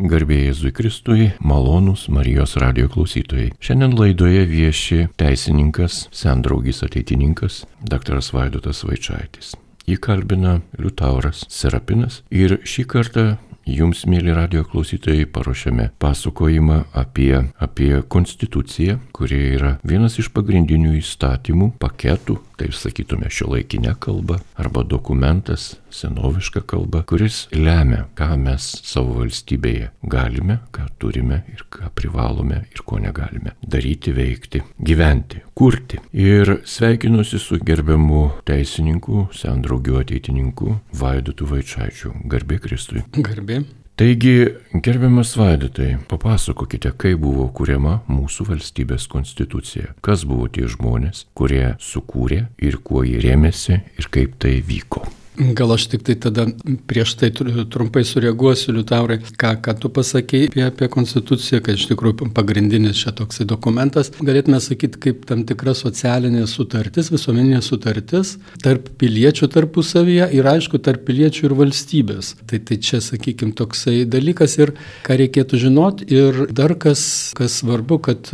Garbėjai 0.00 0.46
Jėzui 0.46 0.70
Kristui, 0.72 1.24
malonūs 1.44 2.06
Marijos 2.08 2.54
radio 2.62 2.88
klausytojai. 2.88 3.50
Šiandien 3.60 3.92
laidoje 3.98 4.46
vieši 4.48 5.00
teisininkas, 5.20 6.06
sendraugis 6.16 6.80
ateitininkas, 6.86 7.66
dr. 7.84 8.22
Vaidotas 8.32 8.80
Vaičiaitis. 8.88 9.52
Jį 9.84 9.98
kalbina 10.00 10.62
Liutauras 10.80 11.44
Serapinas 11.52 12.22
ir 12.32 12.56
šį 12.64 12.86
kartą 12.88 13.26
Jums, 13.68 14.06
mėly 14.08 14.32
radio 14.34 14.64
klausytojai, 14.66 15.26
paruošėme 15.30 15.90
pasakojimą 16.00 16.78
apie, 16.96 17.34
apie 17.60 17.90
konstituciją, 18.08 18.96
kuri 19.14 19.38
yra 19.52 19.74
vienas 19.86 20.16
iš 20.18 20.30
pagrindinių 20.34 20.96
įstatymų 20.98 21.74
paketų, 21.78 22.38
tai 22.60 22.68
sakytume 22.76 23.30
šio 23.32 23.46
laikinę 23.54 23.94
kalbą, 23.98 24.36
arba 24.54 24.82
dokumentas, 24.84 25.76
senoviška 25.90 26.60
kalba, 26.68 27.00
kuris 27.08 27.46
lemia, 27.56 28.02
ką 28.18 28.36
mes 28.42 28.66
savo 28.84 29.16
valstybėje 29.22 29.88
galime, 30.12 30.58
ką 30.74 30.84
turime 31.00 31.40
ir 31.54 31.64
ką 31.72 31.88
privalome 31.96 32.60
ir 32.68 32.84
ko 32.84 33.00
negalime 33.00 33.54
daryti, 33.64 34.12
veikti, 34.12 34.60
gyventi, 34.76 35.40
kurti. 35.56 36.02
Ir 36.12 36.58
sveikinuosi 36.68 37.40
su 37.40 37.56
gerbiamu 37.64 38.26
teisininku, 38.44 39.30
sendraugiu 39.32 40.02
ateitininku 40.04 40.76
Vaidotu 41.00 41.48
Vaičiaičiu. 41.48 42.18
Garbė 42.28 42.60
Kristui. 42.60 43.06
Garbė. 43.16 43.62
Taigi, 44.00 44.46
gerbiamas 44.72 45.34
Vaidotai, 45.36 45.98
papasakokite, 46.08 46.94
kaip 46.96 47.20
buvo 47.20 47.44
kuriama 47.52 47.98
mūsų 48.08 48.46
valstybės 48.48 49.04
konstitucija, 49.12 49.92
kas 50.00 50.24
buvo 50.24 50.48
tie 50.48 50.64
žmonės, 50.72 51.26
kurie 51.36 51.74
sukūrė 51.84 52.46
ir 52.64 52.80
kuo 52.80 53.04
jie 53.04 53.20
rėmėsi 53.20 53.82
ir 54.00 54.08
kaip 54.08 54.40
tai 54.40 54.62
vyko. 54.64 55.04
Gal 55.40 55.72
aš 55.72 55.86
tik 55.88 56.02
tai 56.04 56.14
tada 56.20 56.44
prieš 56.90 57.14
tai 57.16 57.30
trumpai 57.32 58.02
sureaguosiu, 58.04 58.74
Liutaurai, 58.76 59.16
ką, 59.40 59.54
ką 59.64 59.74
tu 59.80 59.88
pasakėjai 59.96 60.50
apie, 60.50 60.64
apie 60.66 60.88
konstituciją, 60.92 61.62
kad 61.64 61.78
iš 61.78 61.86
tikrųjų 61.88 62.28
pagrindinis 62.36 63.00
čia 63.00 63.14
toksai 63.16 63.46
dokumentas, 63.48 64.12
galėtume 64.20 64.60
sakyti, 64.60 65.00
kaip 65.00 65.22
tam 65.30 65.46
tikra 65.48 65.72
socialinė 65.78 66.44
sutartis, 66.50 67.08
visuomeninė 67.14 67.62
sutartis 67.64 68.34
tarp 68.60 68.90
piliečių 69.00 69.48
tarpusavyje 69.54 70.28
ir 70.36 70.50
aišku, 70.52 70.82
tarp 70.84 71.06
piliečių 71.08 71.48
ir 71.48 71.56
valstybės. 71.62 72.34
Tai, 72.44 72.60
tai 72.60 72.76
čia, 72.84 73.00
sakykime, 73.04 73.56
toksai 73.56 74.02
dalykas 74.10 74.58
ir 74.60 74.74
ką 75.08 75.16
reikėtų 75.22 75.62
žinoti 75.64 76.10
ir 76.20 76.44
dar 76.52 76.76
kas, 76.76 77.32
kas 77.38 77.62
svarbu, 77.62 78.02
kad 78.10 78.28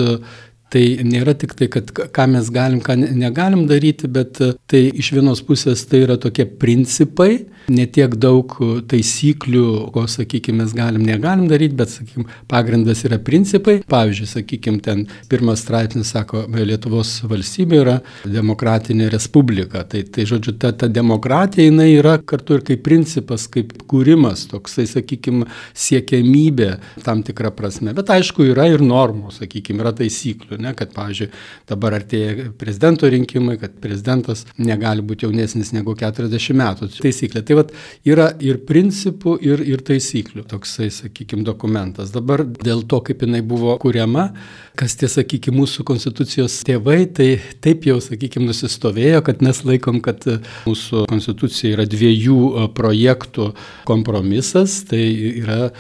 Tai 0.73 0.83
nėra 1.07 1.37
tik 1.39 1.55
tai, 1.55 1.69
kad 1.71 1.91
ką 1.95 2.25
mes 2.33 2.49
galim, 2.51 2.81
ką 2.83 2.97
negalim 2.99 3.67
daryti, 3.71 4.09
bet 4.11 4.41
tai 4.67 4.81
iš 4.91 5.13
vienos 5.15 5.45
pusės 5.47 5.85
tai 5.87 6.03
yra 6.03 6.17
tokie 6.19 6.47
principai, 6.47 7.45
netiek 7.73 8.15
daug 8.21 8.53
taisyklių, 8.91 9.67
ko, 9.95 10.07
sakykime, 10.11 10.63
mes 10.63 10.75
galim, 10.77 11.05
negalim 11.07 11.47
daryti, 11.51 11.77
bet, 11.79 11.93
sakykime, 11.93 12.27
pagrindas 12.51 13.03
yra 13.07 13.19
principai. 13.23 13.81
Pavyzdžiui, 13.91 14.29
sakykime, 14.31 14.81
ten 14.85 15.05
pirmas 15.31 15.65
straipsnis 15.65 16.13
sako, 16.15 16.45
Lietuvos 16.67 17.21
valstybė 17.29 17.79
yra 17.83 17.97
demokratinė 18.27 19.11
respublika. 19.13 19.85
Tai, 19.87 20.03
tai 20.13 20.27
žodžiu, 20.29 20.57
ta, 20.61 20.73
ta 20.75 20.89
demokratija 20.91 21.69
jinai 21.69 21.93
yra 21.95 22.17
kartu 22.19 22.59
ir 22.59 22.65
kaip 22.67 22.83
principas, 22.87 23.47
kaip 23.53 23.75
kūrimas, 23.91 24.47
toksai, 24.51 24.87
sakykime, 24.91 25.47
siekiamybė 25.77 26.71
tam 27.07 27.23
tikrą 27.27 27.53
prasme. 27.57 27.95
Bet 27.97 28.11
aišku, 28.17 28.49
yra 28.53 28.69
ir 28.73 28.83
normų, 28.85 29.35
sakykime, 29.37 29.83
yra 29.85 29.95
taisyklių, 29.97 30.59
ne, 30.63 30.75
kad, 30.79 30.95
pavyzdžiui, 30.97 31.31
dabar 31.71 31.99
artėja 32.01 32.51
prezidento 32.59 33.11
rinkimai, 33.13 33.59
kad 33.61 33.77
prezidentas 33.83 34.47
negali 34.59 35.05
būti 35.07 35.27
jaunesnis 35.29 35.73
negu 35.77 35.95
40 35.99 36.57
metų. 36.57 36.91
Taisyklė. 37.03 37.43
Tai 37.47 37.56
vat, 37.57 37.73
yra 38.07 38.31
ir 38.43 38.61
principų, 38.69 39.37
ir, 39.45 39.63
ir 39.65 39.83
taisyklių 39.87 40.47
toksai, 40.51 40.89
sakykime, 40.95 41.45
dokumentas. 41.47 42.13
Dabar 42.15 42.45
dėl 42.47 42.85
to, 42.89 43.01
kaip 43.07 43.25
jinai 43.25 43.43
buvo 43.47 43.77
kuriama, 43.83 44.29
kas 44.77 44.97
tie, 44.99 45.09
sakykime, 45.11 45.57
mūsų 45.63 45.87
konstitucijos 45.89 46.59
tėvai, 46.67 46.99
tai 47.17 47.29
taip 47.65 47.87
jau, 47.89 47.97
sakykime, 48.03 48.47
nusistovėjo, 48.51 49.23
kad 49.27 49.43
mes 49.45 49.63
laikom, 49.67 50.01
kad 50.05 50.27
mūsų 50.67 51.07
konstitucija 51.11 51.77
yra 51.77 51.87
dviejų 51.89 52.41
e, 52.47 52.67
projektų 52.77 53.51
kompromisas, 53.89 54.79
tai 54.91 55.03
yra 55.43 55.61
e, 55.67 55.73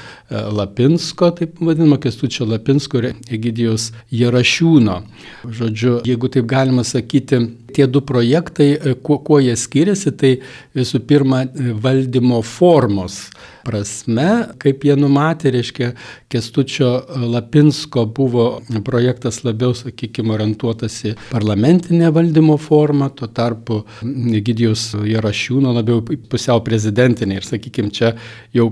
Lapinsko, 0.57 1.33
taip 1.41 1.61
vadinamo, 1.61 2.01
Kestučio 2.03 2.49
Lapinsko 2.49 3.03
ir 3.03 3.11
Egidijos 3.33 3.91
Jarašiūno. 4.15 5.01
Žodžiu, 5.47 6.01
jeigu 6.09 6.33
taip 6.33 6.49
galima 6.51 6.85
sakyti, 6.87 7.43
tie 7.77 7.87
du 7.91 8.01
projektai, 8.07 8.71
e, 8.75 8.95
kuo, 9.05 9.19
kuo 9.25 9.41
jie 9.43 9.57
skiriasi, 9.59 10.13
tai 10.17 10.33
visų 10.77 11.03
pirma 11.09 11.45
e, 11.45 11.75
valdymo 11.83 12.41
formos 12.47 13.27
prasme, 13.67 14.29
kaip 14.63 14.85
jie 14.87 14.95
numatė, 14.99 15.51
reiškia, 15.57 15.91
Kestučio 16.33 16.91
Lapinsko 17.33 18.07
buvo 18.15 18.47
projektas 18.87 19.43
labiau, 19.47 19.75
sakykime, 19.77 20.33
orientuotas 20.37 20.99
į 21.11 21.15
parlamentinę 21.31 22.13
valdymo 22.15 22.59
formą, 22.63 23.11
tuo 23.17 23.29
tarpu 23.29 23.83
Gidijos 24.03 24.93
Jarašiūno 25.07 25.75
labiau 25.77 26.03
pusiau 26.31 26.63
prezidentinė 26.67 27.41
ir, 27.41 27.49
sakykime, 27.49 27.93
čia 27.95 28.15
jau 28.55 28.71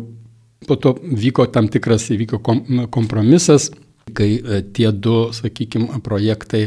po 0.64 0.78
to 0.80 0.94
vyko 1.02 1.46
tam 1.52 1.68
tikras 1.68 2.08
įvyko 2.14 2.40
kompromisas 2.94 3.70
kai 4.12 4.28
e, 4.36 4.60
tie 4.76 4.90
du, 4.92 5.30
sakykime, 5.34 6.00
projektai 6.04 6.66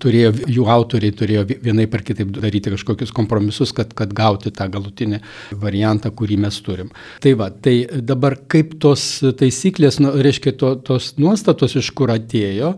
turėjo, 0.00 0.32
jų 0.48 0.66
autoriai 0.72 1.14
turėjo 1.14 1.44
vienai 1.62 1.86
par 1.90 2.02
kitaip 2.06 2.32
daryti 2.34 2.72
kažkokius 2.72 3.12
kompromisus, 3.14 3.74
kad, 3.76 3.92
kad 3.96 4.14
gauti 4.16 4.52
tą 4.54 4.66
galutinį 4.72 5.20
variantą, 5.60 6.10
kurį 6.16 6.40
mes 6.46 6.60
turim. 6.64 6.90
Tai 7.22 7.34
va, 7.40 7.50
tai 7.52 7.76
dabar 8.00 8.38
kaip 8.50 8.78
tos 8.82 9.06
taisyklės, 9.38 10.00
nu, 10.02 10.14
reiškia, 10.24 10.56
to, 10.60 10.74
tos 10.86 11.14
nuostatos 11.20 11.76
iš 11.80 11.92
kur 11.96 12.14
atėjo, 12.14 12.74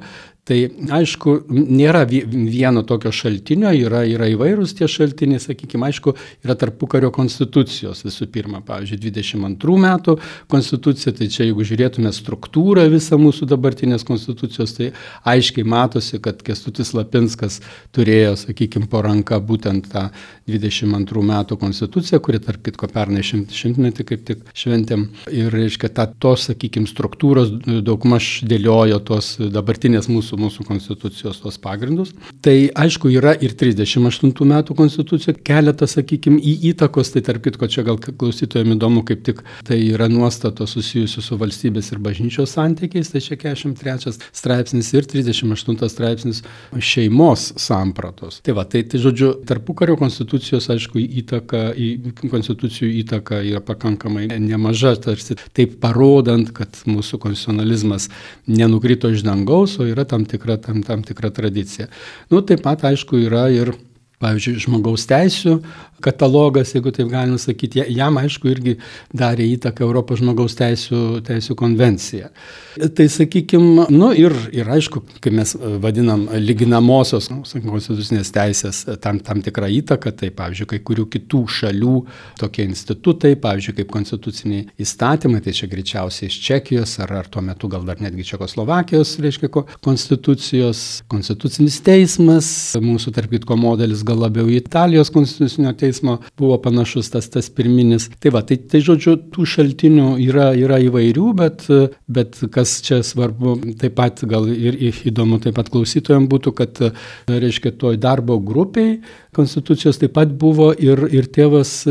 Tai 0.47 0.57
aišku, 0.95 1.33
nėra 1.51 2.05
vieno 2.07 2.85
tokio 2.87 3.11
šaltinio, 3.11 3.73
yra, 3.75 4.05
yra 4.07 4.29
įvairūs 4.31 4.77
tie 4.79 4.87
šaltiniai, 4.87 5.41
sakykime, 5.43 5.89
aišku, 5.89 6.13
yra 6.47 6.55
tarpukario 6.55 7.09
konstitucijos 7.11 8.05
visų 8.07 8.29
pirma, 8.31 8.61
pavyzdžiui, 8.63 9.01
22 9.09 9.79
metų 9.83 10.15
konstitucija, 10.53 11.17
tai 11.19 11.27
čia 11.35 11.49
jeigu 11.49 11.67
žiūrėtume 11.67 12.13
struktūrą 12.15 12.85
visą 12.93 13.19
mūsų 13.19 13.49
dabartinės 13.51 14.07
konstitucijos, 14.07 14.77
tai 14.77 14.93
aiškiai 15.27 15.67
matosi, 15.67 16.21
kad 16.23 16.45
Kestutis 16.47 16.95
Lapinskas 16.95 17.59
turėjo, 17.97 18.37
sakykime, 18.45 18.87
po 18.93 19.03
ranka 19.03 19.41
būtent 19.43 19.91
tą 19.91 20.05
22 20.47 21.27
metų 21.27 21.59
konstituciją, 21.59 22.23
kuri 22.23 22.39
tarp 22.47 22.63
kitko 22.71 22.87
pernai 22.95 23.27
šimt, 23.27 23.51
šimtmetį 23.51 24.09
kaip 24.13 24.25
tik 24.31 24.47
šventėm. 24.55 25.09
Ir, 25.27 25.51
reiškia, 25.51 25.91
ta, 25.91 26.07
tos, 26.07 26.47
sakykime, 26.53 26.87
struktūros 26.87 27.51
daugmaž 27.83 28.31
dėliojo 28.47 29.03
tos 29.11 29.35
dabartinės 29.43 30.07
mūsų 30.07 30.36
mūsų, 30.37 30.57
mūsų 30.57 30.67
konstitucijos 30.69 31.41
tos 31.43 31.59
pagrindus. 31.59 32.13
Tai 32.45 32.55
aišku 32.75 33.11
yra 33.15 33.35
ir 33.35 33.55
38 33.59 34.33
metų 34.47 34.77
konstitucija, 34.77 35.35
keletas, 35.47 35.97
sakykime, 35.97 36.39
į 36.41 36.73
įtakos, 36.73 37.13
tai 37.15 37.23
tarp 37.27 37.45
kitko 37.45 37.69
čia 37.69 37.85
gal 37.87 37.99
klausytojams 37.99 38.77
įdomu, 38.77 39.05
kaip 39.07 39.25
tik 39.27 39.43
tai 39.67 39.81
yra 39.91 40.09
nuostatos 40.09 40.77
susijusios 40.77 41.27
su 41.27 41.39
valstybės 41.41 41.93
ir 41.93 42.03
bažnyčios 42.03 42.55
santykiais, 42.57 43.11
tai 43.13 43.23
čia 43.25 43.39
43 43.41 44.17
straipsnis 44.33 44.93
ir 44.95 45.09
38 45.09 45.91
straipsnis 45.93 46.43
šeimos 46.79 47.53
sampratos. 47.61 48.41
Tai 48.47 48.57
va, 48.59 48.67
tai, 48.69 48.85
tai 48.89 49.01
žodžiu, 49.03 49.33
tarpukario 49.49 49.97
konstitucijos, 50.01 50.69
aišku, 50.73 51.01
įtaka, 51.23 51.69
į 51.77 52.15
konstitucijų 52.31 52.93
įtaka 53.03 53.43
yra 53.47 53.63
pakankamai 53.65 54.29
nemaža, 54.43 54.97
tarsi 55.03 55.39
taip 55.57 55.79
parodant, 55.83 56.53
kad 56.57 56.83
mūsų 56.89 57.21
konstitucionalizmas 57.23 58.09
nenukrito 58.47 59.11
iš 59.13 59.25
dangaus, 59.27 59.77
o 59.81 59.87
yra 59.89 60.07
tam 60.09 60.26
tikra, 60.31 60.59
tam, 60.63 60.83
tam 60.87 61.05
tikra 61.07 61.33
tradicija. 61.35 61.89
Nu, 62.33 62.43
taip 62.47 62.65
pat, 62.67 62.85
aišku, 62.91 63.21
yra 63.27 63.47
ir 63.55 63.73
pavyzdžiui, 64.23 64.61
žmogaus 64.65 65.05
teisų 65.09 65.59
katalogas, 66.05 66.73
jeigu 66.75 66.93
taip 66.95 67.09
galima 67.11 67.39
sakyti, 67.41 67.83
jam 67.97 68.19
aišku 68.21 68.51
irgi 68.51 68.77
darė 69.17 69.47
įtaką 69.57 69.85
Europos 69.87 70.21
žmogaus 70.21 70.57
teisų, 70.59 71.23
teisų 71.27 71.57
konvencija. 71.59 72.31
Tai 72.77 73.07
sakykime, 73.09 73.87
nu 73.95 74.11
ir, 74.17 74.35
ir 74.53 74.69
aišku, 74.69 75.01
kai 75.25 75.33
mes 75.33 75.55
vadinam 75.83 76.27
lyginamosios 76.43 77.31
nu, 77.33 77.41
konstitucinės 77.45 78.33
teisės 78.35 78.83
tam, 79.03 79.21
tam 79.25 79.41
tikrą 79.45 79.71
įtaką, 79.79 80.13
tai 80.21 80.31
pavyzdžiui, 80.37 80.69
kai 80.75 80.81
kurių 80.91 81.07
kitų 81.15 81.43
šalių 81.59 81.95
tokie 82.41 82.67
institutai, 82.69 83.33
pavyzdžiui, 83.41 83.77
kaip 83.81 83.93
konstituciniai 83.95 84.67
įstatymai, 84.83 85.41
tai 85.45 85.57
čia 85.57 85.71
greičiausiai 85.73 86.29
iš 86.31 86.39
Čekijos 86.47 86.99
ar, 87.05 87.15
ar 87.23 87.31
tuo 87.33 87.43
metu 87.45 87.71
gal 87.73 87.87
dar 87.89 88.03
netgi 88.05 88.27
Čekoslovakijos, 88.35 89.17
reiškia, 89.25 89.51
konstitucijos, 89.85 90.85
konstitucinis 91.11 91.81
teismas, 91.87 92.51
mūsų 92.83 93.15
tarp 93.17 93.33
kitko 93.33 93.57
modelis 93.61 94.05
gal 94.07 94.21
labiau 94.27 94.51
Italijos 94.53 95.11
konstitucinio 95.15 95.73
teismo 95.73 95.86
buvo 96.39 96.59
panašus 96.63 97.11
tas, 97.13 97.29
tas 97.33 97.51
pirminis. 97.53 98.09
Tai 98.23 98.33
va, 98.35 98.43
tai, 98.47 98.59
tai 98.71 98.81
žodžiu, 98.85 99.17
tų 99.35 99.47
šaltinių 99.53 100.09
yra, 100.27 100.51
yra 100.59 100.81
įvairių, 100.87 101.29
bet, 101.39 101.67
bet 102.09 102.41
kas 102.55 102.79
čia 102.87 103.03
svarbu, 103.07 103.59
taip 103.81 103.97
pat 103.99 104.25
gal 104.29 104.49
ir 104.51 104.79
įdomu 105.09 105.41
taip 105.43 105.57
pat 105.59 105.71
klausytojams 105.73 106.31
būtų, 106.33 106.55
kad, 106.57 106.83
reiškia, 107.31 107.75
toj 107.81 108.01
darbo 108.03 108.39
grupiai 108.43 108.99
konstitucijos 109.37 110.01
taip 110.01 110.15
pat 110.17 110.33
buvo 110.41 110.71
ir, 110.73 111.07
ir 111.13 111.29
tėvas 111.33 111.83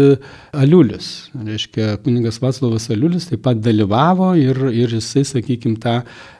Aliulis. 0.55 1.11
Reiškia, 1.35 1.95
kuningas 2.05 2.41
Vaslavas 2.43 2.89
Aliulis 2.93 3.29
taip 3.29 3.43
pat 3.45 3.61
dalyvavo 3.63 4.33
ir, 4.39 4.65
ir 4.73 4.97
jisai, 4.97 5.25
sakykime, 5.35 5.79
tą 5.81 5.99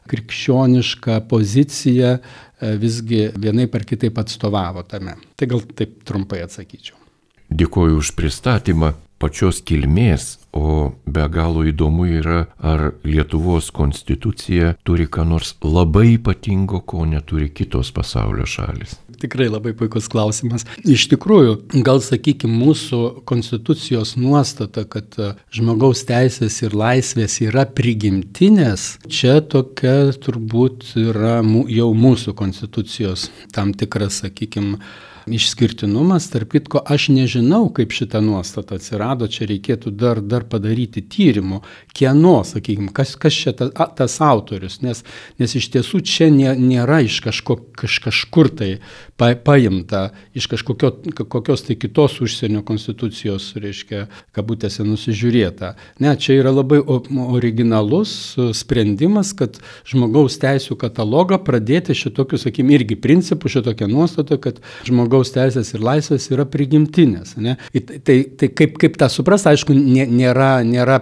krikščionišką 0.10 1.22
poziciją 1.30 2.12
e, 2.18 2.76
visgi 2.82 3.26
vienai 3.42 3.70
par 3.72 3.88
kitaip 3.88 4.22
atstovavo 4.22 4.86
tame. 4.90 5.18
Tai 5.38 5.50
gal 5.54 5.66
taip 5.78 6.04
trumpai 6.08 6.44
atsakyčiau. 6.46 7.05
Dėkuoju 7.50 8.02
už 8.02 8.16
pristatymą 8.18 8.96
pačios 9.20 9.62
kilmės, 9.66 10.36
o 10.56 10.92
be 11.08 11.26
galo 11.32 11.64
įdomu 11.68 12.06
yra, 12.20 12.46
ar 12.60 12.92
Lietuvos 13.08 13.72
konstitucija 13.76 14.76
turi 14.88 15.08
ką 15.12 15.26
nors 15.28 15.56
labai 15.64 16.16
ypatingo, 16.16 16.82
ko 16.84 17.06
neturi 17.08 17.50
kitos 17.56 17.92
pasaulio 17.96 18.48
šalis. 18.48 18.98
Tikrai 19.16 19.48
labai 19.48 19.72
puikus 19.78 20.10
klausimas. 20.12 20.66
Iš 20.84 21.08
tikrųjų, 21.14 21.56
gal 21.88 22.02
sakykime, 22.04 22.52
mūsų 22.60 23.02
konstitucijos 23.28 24.16
nuostata, 24.20 24.84
kad 24.84 25.16
e, 25.16 25.32
žmogaus 25.56 26.04
teisės 26.08 26.60
ir 26.66 26.76
laisvės 26.76 27.40
yra 27.46 27.64
prigimtinės, 27.66 28.88
čia 29.08 29.40
tokia 29.40 30.12
turbūt 30.20 30.92
yra 31.00 31.40
jau 31.72 31.90
mūsų 31.96 32.36
konstitucijos 32.36 33.30
tam 33.56 33.72
tikras, 33.74 34.20
sakykime, 34.26 34.82
išskirtinumas. 35.28 36.30
Tarp 36.34 36.52
kitko, 36.56 36.82
aš 36.86 37.08
nežinau, 37.14 37.68
kaip 37.74 37.94
šita 37.96 38.22
nuostata 38.24 38.78
atsirado, 38.80 39.28
čia 39.32 39.48
reikėtų 39.50 39.94
dar, 39.96 40.22
dar 40.22 40.46
padaryti 40.50 41.02
tyrimų, 41.02 41.62
kieno, 41.96 42.38
sakykime, 42.48 42.92
kas, 42.96 43.16
kas 43.20 43.36
čia 43.36 43.56
ta, 43.58 43.70
a, 43.74 43.88
tas 43.98 44.18
autorius, 44.24 44.82
nes, 44.86 45.04
nes 45.42 45.56
iš 45.58 45.70
tiesų 45.74 46.02
čia 46.06 46.30
nė, 46.34 46.54
nėra 46.60 47.02
iš 47.06 47.22
kažko, 47.26 47.58
kaž, 47.80 48.00
kažkur 48.06 48.52
tai 48.54 48.70
pa, 49.18 49.32
paimta, 49.36 50.10
iš 50.36 50.50
kažkokio, 50.52 50.92
kokios 51.32 51.66
tai 51.68 51.78
kitos 51.80 52.20
užsienio 52.24 52.64
konstitucijos, 52.68 53.54
reiškia, 53.62 54.06
kabutėse 54.36 54.86
nusižiūrėta. 54.86 55.74
Ne, 56.04 56.16
čia 56.20 56.40
yra 56.42 56.52
labai 56.54 56.82
originalus 56.84 58.36
sprendimas, 58.58 59.32
kad 59.38 59.60
žmogaus 59.88 60.38
teisų 60.42 60.78
katalogą 60.80 61.40
pradėti 61.44 61.96
šitokiu, 61.98 62.40
sakykime, 62.42 62.76
irgi 62.76 63.00
principu, 63.00 63.52
šitokia 63.52 63.88
nuostata, 63.92 64.38
kad 64.42 64.60
žmogaus 64.88 65.15
žmogaus 65.16 65.32
teisės 65.34 65.72
ir 65.74 65.84
laisvės 65.84 66.28
yra 66.32 66.46
prigimtinės. 66.46 67.36
Ne? 67.38 67.56
Tai, 67.72 68.00
tai, 68.04 68.18
tai 68.38 68.50
kaip, 68.54 68.78
kaip 68.82 68.98
tą 69.00 69.08
suprasti, 69.10 69.50
aišku, 69.52 69.74
nėra, 69.74 70.64
nėra 70.66 71.00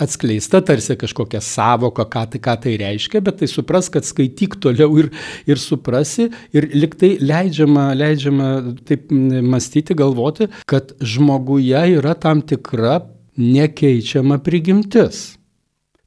atskleista 0.00 0.62
tarsi 0.62 0.96
kažkokia 0.96 1.40
savoka, 1.40 2.04
ką 2.04 2.24
tai, 2.32 2.40
ką 2.42 2.56
tai 2.62 2.76
reiškia, 2.80 3.22
bet 3.22 3.40
tai 3.40 3.48
supras, 3.50 3.90
kad 3.92 4.04
skaityk 4.04 4.58
toliau 4.62 4.90
ir, 4.98 5.10
ir 5.46 5.60
suprasi 5.60 6.30
ir 6.52 6.68
liktai 6.74 7.16
leidžiama, 7.20 7.92
leidžiama 7.94 8.48
taip 8.88 9.12
mąstyti, 9.12 9.96
galvoti, 9.98 10.50
kad 10.66 10.94
žmoguje 11.00 11.84
yra 11.98 12.16
tam 12.18 12.42
tikra 12.42 13.02
nekeičiama 13.38 14.42
prigimtis. 14.44 15.32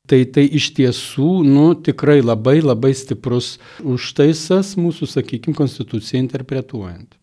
Tai 0.06 0.19
tai 0.30 0.44
iš 0.54 0.69
tiesų, 0.78 1.30
nu, 1.50 1.72
tikrai 1.81 2.19
labai 2.22 2.60
labai 2.62 2.92
stiprus 2.94 3.56
užtaisas 3.81 4.75
mūsų, 4.78 5.10
sakykime, 5.10 5.58
konstituciją 5.58 6.22
interpretuojant. 6.22 7.16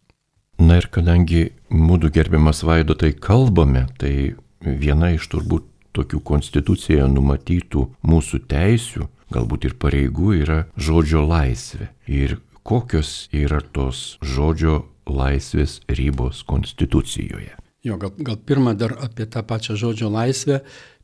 Na 0.61 0.79
ir 0.79 0.87
kadangi 0.93 1.51
mūsų 1.73 2.13
gerbiamas 2.15 2.63
vaidotai 2.67 3.13
kalbame, 3.17 3.87
tai 3.99 4.35
viena 4.63 5.11
iš 5.17 5.27
turbūt 5.33 5.67
tokių 5.97 6.21
konstitucijoje 6.25 7.09
numatytų 7.13 7.83
mūsų 8.09 8.45
teisių, 8.53 9.09
galbūt 9.33 9.67
ir 9.69 9.75
pareigų 9.81 10.37
yra 10.43 10.59
žodžio 10.77 11.25
laisvė. 11.27 11.91
Ir 12.07 12.39
kokios 12.63 13.29
yra 13.35 13.61
tos 13.75 14.19
žodžio 14.23 14.85
laisvės 15.09 15.81
ribos 15.91 16.45
konstitucijoje. 16.47 17.57
Jo, 17.83 17.99
gal, 17.99 18.15
gal 18.23 18.39
pirmą 18.39 18.77
dar 18.79 18.95
apie 19.03 19.27
tą 19.27 19.43
pačią 19.43 19.75
žodžio 19.77 20.13
laisvę. 20.13 20.61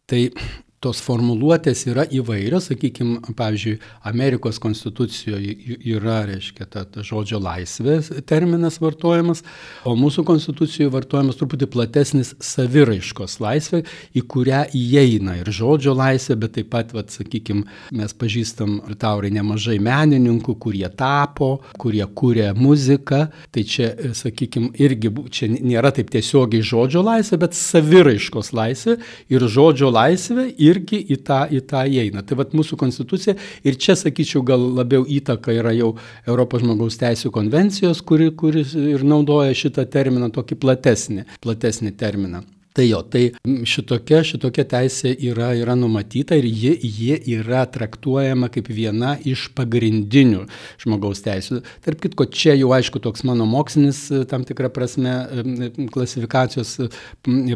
Tai 0.08 0.20
tos 0.84 1.00
formuluotės 1.02 1.84
yra 1.90 2.04
įvairios, 2.14 2.68
sakykime, 2.70 3.18
pavyzdžiui, 3.36 3.78
Amerikos 4.06 4.60
konstitucijoje 4.62 5.78
yra, 5.90 6.20
reiškia, 6.28 6.68
ta, 6.70 6.84
ta 6.86 7.02
žodžio 7.06 7.40
laisvės 7.42 8.12
terminas 8.28 8.78
vartojamas, 8.82 9.42
o 9.88 9.96
mūsų 9.98 10.22
konstitucijoje 10.28 10.92
vartojamas 10.94 11.38
truputį 11.40 11.68
platesnis 11.72 12.34
saviraiškos 12.44 13.38
laisvė, 13.42 13.82
į 14.14 14.22
kurią 14.30 14.62
įeina 14.78 15.38
ir 15.40 15.50
žodžio 15.54 15.96
laisvė, 15.98 16.38
bet 16.44 16.54
taip 16.58 16.70
pat, 16.74 16.94
vat, 16.94 17.10
sakykime, 17.14 17.66
mes 17.98 18.14
pažįstam 18.18 18.78
taurai 19.02 19.32
nemažai 19.34 19.80
menininkų, 19.82 20.54
kurie 20.62 20.86
tapo, 20.94 21.50
kurie 21.80 22.04
kūrė 22.06 22.52
muziką, 22.58 23.24
tai 23.54 23.66
čia, 23.66 23.90
sakykime, 24.14 24.70
irgi 24.78 25.10
čia 25.34 25.50
nėra 25.50 25.90
taip 25.96 26.14
tiesiogiai 26.14 26.62
žodžio 26.62 27.02
laisvė, 27.02 27.42
bet 27.42 27.58
saviraiškos 27.58 28.54
laisvė 28.54 28.98
ir 29.34 29.48
žodžio 29.50 29.90
laisvė 29.90 30.48
irgi 30.68 31.00
į 31.14 31.20
tą, 31.28 31.40
į 31.52 31.62
tą 31.70 31.84
įeina. 31.88 32.24
Tai 32.26 32.40
vad 32.42 32.54
mūsų 32.58 32.78
konstitucija 32.80 33.36
ir 33.66 33.80
čia, 33.80 33.96
sakyčiau, 33.98 34.44
gal 34.46 34.68
labiau 34.78 35.06
įtaka 35.08 35.54
yra 35.56 35.74
jau 35.76 35.94
Europos 36.26 36.64
žmogaus 36.64 37.00
teisų 37.00 37.32
konvencijos, 37.34 38.04
kuri, 38.04 38.30
kuris 38.36 38.76
ir 38.78 39.06
naudoja 39.06 39.56
šitą 39.56 39.88
terminą, 39.90 40.32
tokį 40.34 40.60
platesnį, 40.62 41.26
platesnį 41.44 41.96
terminą. 41.98 42.44
Tai 42.78 42.84
jo, 42.86 43.00
tai 43.10 43.24
šitokia, 43.66 44.20
šitokia 44.22 44.62
teisė 44.70 45.10
yra, 45.26 45.48
yra 45.58 45.74
numatyta 45.74 46.36
ir 46.38 46.44
ji, 46.46 46.76
ji 46.78 47.16
yra 47.34 47.64
traktuojama 47.74 48.46
kaip 48.54 48.68
viena 48.70 49.16
iš 49.26 49.48
pagrindinių 49.58 50.44
žmogaus 50.84 51.24
teisų. 51.24 51.58
Tarp 51.82 52.04
kitko, 52.04 52.28
čia 52.30 52.54
jau 52.54 52.68
aišku 52.76 53.02
toks 53.02 53.24
mano 53.26 53.48
mokslinis 53.50 54.04
tam 54.30 54.44
tikrą 54.46 54.70
prasme 54.70 55.14
klasifikacijos 55.90 56.76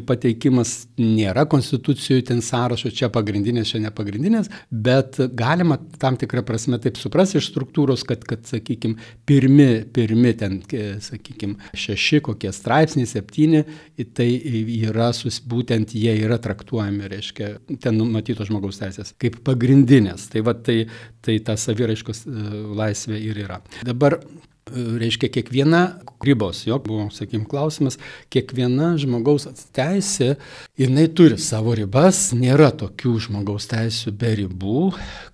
pateikimas 0.09 0.73
nėra 0.99 1.47
konstitucijų 1.55 2.27
ten 2.33 2.43
sąrašo, 2.43 2.91
čia 2.91 3.07
pagrindinės, 3.15 3.71
čia 3.77 3.85
nepagrindinės, 3.87 4.51
bet 4.75 5.23
galima 5.39 5.79
tam 6.03 6.19
tikrą 6.19 6.43
prasme 6.51 6.81
taip 6.83 6.99
suprasti 6.99 7.39
iš 7.39 7.53
struktūros, 7.53 8.03
kad, 8.11 8.27
kad 8.27 8.43
sakykime, 8.51 8.99
pirmi, 9.31 9.71
pirmi 9.95 10.35
ten, 10.43 10.59
sakykime, 11.07 11.71
šeši 11.79 12.25
kokie 12.27 12.51
straipsniai, 12.59 13.07
septyni, 13.15 13.63
tai 14.19 14.29
yra 14.83 15.12
sus, 15.17 15.41
būtent 15.45 15.95
jie 15.97 16.13
yra 16.25 16.39
traktuojami, 16.43 17.09
reiškia, 17.13 17.51
ten 17.83 17.99
numatytos 17.99 18.51
žmogaus 18.51 18.81
teisės 18.81 19.15
kaip 19.21 19.41
pagrindinės. 19.47 20.29
Tai 20.33 20.45
va 20.47 20.55
tai, 20.57 20.85
tai 21.25 21.39
ta 21.45 21.59
saviraiškos 21.61 22.25
e, 22.27 22.47
laisvė 22.79 23.21
ir 23.21 23.43
yra. 23.45 23.61
Dabar 23.87 24.19
e, 24.19 24.25
reiškia 25.03 25.31
kiekviena 25.35 25.83
ribos, 26.25 26.63
jo 26.69 26.79
buvo, 26.83 27.09
sakykim, 27.15 27.45
klausimas, 27.51 27.99
kiekviena 28.33 28.93
žmogaus 29.03 29.49
teisė, 29.75 30.37
jinai 30.79 31.09
turi 31.13 31.39
savo 31.43 31.77
ribas, 31.79 32.31
nėra 32.37 32.71
tokių 32.83 33.19
žmogaus 33.29 33.69
teisų 33.73 34.15
be 34.19 34.35
ribų. 34.43 34.89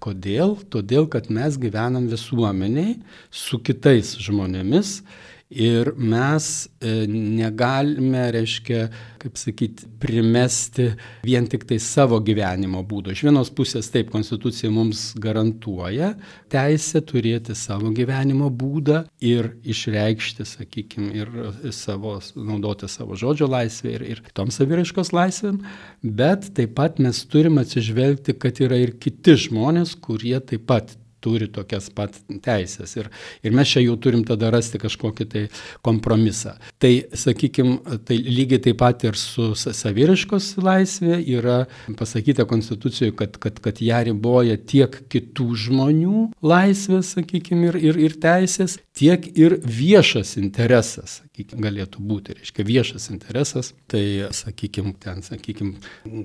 Kodėl? 0.04 0.58
Todėl, 0.72 1.08
kad 1.12 1.30
mes 1.32 1.60
gyvenam 1.60 2.10
visuomeniai 2.10 2.98
su 3.30 3.60
kitais 3.62 4.16
žmonėmis 4.22 4.98
Ir 5.48 5.94
mes 5.96 6.68
e, 6.84 7.06
negalime, 7.08 8.26
reiškia, 8.34 8.82
kaip 9.16 9.38
sakyti, 9.40 9.86
primesti 9.96 10.90
vien 11.24 11.48
tik 11.48 11.64
tai 11.70 11.78
savo 11.80 12.18
gyvenimo 12.20 12.82
būdo. 12.84 13.14
Iš 13.14 13.22
vienos 13.24 13.48
pusės 13.56 13.88
taip, 13.88 14.10
konstitucija 14.12 14.68
mums 14.68 15.14
garantuoja 15.16 16.10
teisę 16.52 17.00
turėti 17.00 17.56
savo 17.56 17.94
gyvenimo 17.96 18.50
būdą 18.52 19.06
ir 19.24 19.54
išreikšti, 19.64 20.44
sakykime, 20.52 21.10
ir 21.16 21.72
savo, 21.72 22.18
naudoti 22.36 22.92
savo 22.92 23.16
žodžio 23.16 23.48
laisvę 23.48 23.96
ir, 23.96 24.04
ir 24.04 24.22
kitom 24.28 24.52
saviraiškos 24.52 25.14
laisvėm, 25.16 25.62
bet 26.04 26.52
taip 26.60 26.76
pat 26.76 27.00
mes 27.00 27.24
turime 27.24 27.64
atsižvelgti, 27.64 28.36
kad 28.36 28.60
yra 28.60 28.84
ir 28.84 28.98
kiti 29.00 29.40
žmonės, 29.48 29.96
kurie 29.96 30.36
taip 30.44 30.68
pat 30.68 30.98
turi 31.24 31.48
tokias 31.52 31.88
pat 31.94 32.16
teisės. 32.44 32.94
Ir, 32.98 33.10
ir 33.42 33.54
mes 33.56 33.70
čia 33.70 33.82
jau 33.84 33.96
turim 34.00 34.24
tada 34.28 34.50
rasti 34.54 34.80
kažkokį 34.80 35.26
tai 35.32 35.44
kompromisą. 35.84 36.56
Tai, 36.82 36.92
sakykime, 37.12 37.98
tai 38.08 38.18
lygiai 38.22 38.62
taip 38.68 38.80
pat 38.82 39.06
ir 39.08 39.18
su 39.18 39.50
saviriškos 39.58 40.54
laisvė 40.62 41.20
yra 41.38 41.58
pasakyta 41.98 42.46
konstitucijoje, 42.48 43.16
kad, 43.18 43.38
kad, 43.42 43.62
kad 43.64 43.82
ją 43.82 44.02
riboja 44.10 44.58
tiek 44.58 45.00
kitų 45.12 45.48
žmonių 45.66 46.28
laisvės, 46.44 47.14
sakykime, 47.16 47.72
ir, 47.72 47.80
ir, 47.90 48.02
ir 48.08 48.18
teisės, 48.22 48.78
tiek 48.98 49.26
ir 49.38 49.58
viešas 49.64 50.36
interesas, 50.40 51.20
galėtų 51.46 52.02
būti, 52.04 52.36
reiškia 52.38 52.64
viešas 52.66 53.08
interesas, 53.12 53.72
tai, 53.90 54.02
sakykime, 54.34 54.94
ten, 55.02 55.22
sakykime, 55.26 55.78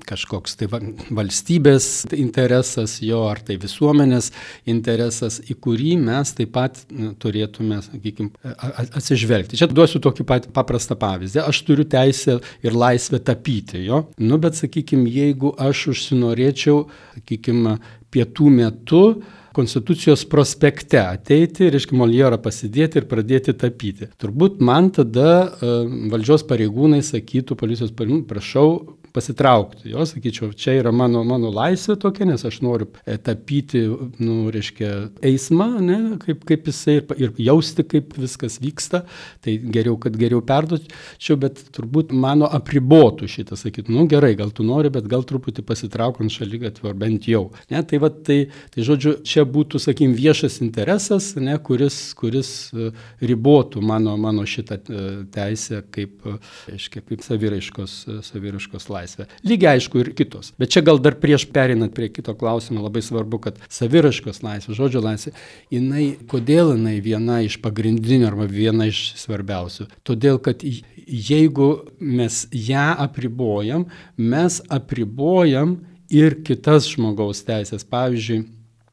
kažkoks 0.08 0.56
tai 0.60 0.68
valstybės 0.70 1.88
interesas 2.16 2.98
jo, 3.04 3.24
ar 3.30 3.42
tai 3.44 3.56
visuomenės 3.62 4.30
interesas, 4.70 5.40
į 5.44 5.58
kurį 5.64 5.94
mes 6.02 6.34
taip 6.38 6.54
pat 6.54 6.80
turėtume, 7.22 7.80
sakykime, 7.86 8.54
atsižvelgti. 8.84 9.58
Čia 9.60 9.70
duosiu 9.70 10.02
tokį 10.04 10.26
pat 10.28 10.50
paprastą 10.54 10.98
pavyzdį. 11.00 11.42
Aš 11.44 11.62
turiu 11.68 11.86
teisę 11.88 12.38
ir 12.64 12.76
laisvę 12.78 13.20
tapyti, 13.24 13.84
jo, 13.86 14.04
nu, 14.22 14.40
bet, 14.42 14.58
sakykime, 14.58 15.08
jeigu 15.10 15.54
aš 15.60 15.88
užsinorėčiau, 15.94 16.84
sakykime, 17.18 17.78
pietų 18.14 18.50
metu, 18.54 19.06
Konstitucijos 19.54 20.24
prospekte 20.30 20.98
ateiti, 21.00 21.70
reiškia, 21.70 21.96
Moljerą 22.00 22.40
pasidėti 22.42 23.00
ir 23.00 23.08
pradėti 23.10 23.54
tapyti. 23.58 24.10
Turbūt 24.20 24.60
man 24.64 24.90
tada 24.94 25.30
uh, 25.44 25.86
valdžios 26.12 26.46
pareigūnai 26.48 27.02
sakytų, 27.06 27.58
policijos 27.60 27.94
pareigūnai, 27.94 28.26
prašau 28.30 28.68
pasitraukti. 29.14 29.92
Jo, 29.92 30.02
sakyčiau, 30.06 30.50
čia 30.58 30.74
yra 30.80 30.90
mano, 30.94 31.20
mano 31.26 31.52
laisvė 31.54 31.94
tokia, 32.02 32.26
nes 32.26 32.42
aš 32.44 32.58
noriu 32.66 32.88
e, 33.06 33.14
tapyti, 33.22 33.84
nu, 34.18 34.48
reiškia, 34.50 34.88
eismą, 35.30 35.68
ne, 35.84 35.98
kaip, 36.22 36.42
kaip 36.48 36.66
jisai 36.66 36.96
ir, 36.98 37.04
ir 37.22 37.36
jausti, 37.46 37.84
kaip 37.86 38.16
viskas 38.18 38.58
vyksta. 38.62 39.04
Tai 39.44 39.54
geriau, 39.76 39.94
kad 40.02 40.18
geriau 40.18 40.42
perduočiau, 40.44 41.38
bet 41.44 41.62
turbūt 41.76 42.10
mano 42.10 42.48
apribotų 42.58 43.28
šitą, 43.30 43.58
sakytų, 43.60 43.94
nu 43.94 44.08
gerai, 44.10 44.32
gal 44.40 44.50
tu 44.54 44.66
nori, 44.66 44.90
bet 44.94 45.06
gal 45.10 45.22
truputį 45.28 45.62
pasitraukant 45.68 46.34
šalygatvį, 46.34 46.90
ar 46.90 46.98
bent 47.04 47.30
jau. 47.30 47.44
Ne, 47.70 47.84
tai, 47.86 48.02
va, 48.02 48.10
tai, 48.10 48.40
tai 48.74 48.88
žodžiu, 48.90 49.14
čia 49.22 49.46
būtų, 49.46 49.78
sakykim, 49.84 50.18
viešas 50.18 50.58
interesas, 50.66 51.30
ne, 51.38 51.54
kuris, 51.62 52.00
kuris 52.18 52.52
e, 52.74 52.90
ribotų 53.22 53.84
mano, 53.94 54.18
mano 54.18 54.42
šitą 54.42 54.82
e, 54.82 55.06
teisę 55.38 55.84
kaip, 55.94 56.18
reiškia, 56.66 57.06
kaip 57.06 57.22
saviraiškos, 57.30 57.98
saviraiškos 58.32 58.90
laisvę 58.90 59.03
laisvę. 59.04 59.26
Lygiai 59.44 59.76
aišku 59.78 60.00
ir 60.00 60.10
kitos. 60.16 60.52
Bet 60.58 60.72
čia 60.72 60.82
gal 60.84 60.98
dar 61.02 61.16
prieš 61.20 61.46
perinant 61.52 61.94
prie 61.94 62.08
kito 62.12 62.34
klausimo 62.34 62.82
labai 62.84 63.02
svarbu, 63.04 63.40
kad 63.44 63.60
saviraškos 63.68 64.42
laisvė, 64.44 64.76
žodžio 64.76 65.02
laisvė, 65.04 65.34
jinai, 65.72 66.06
kodėl 66.30 66.74
jinai 66.74 66.98
viena 67.04 67.40
iš 67.44 67.58
pagrindinių 67.64 68.28
arba 68.30 68.48
viena 68.50 68.88
iš 68.90 69.14
svarbiausių? 69.20 69.88
Todėl, 70.06 70.40
kad 70.42 70.64
jeigu 70.64 71.70
mes 72.00 72.46
ją 72.52 72.94
apribojam, 73.04 73.88
mes 74.16 74.60
apribojam 74.72 75.78
ir 76.12 76.40
kitas 76.46 76.88
žmogaus 76.92 77.44
teisės. 77.44 77.84
Pavyzdžiui, 77.88 78.44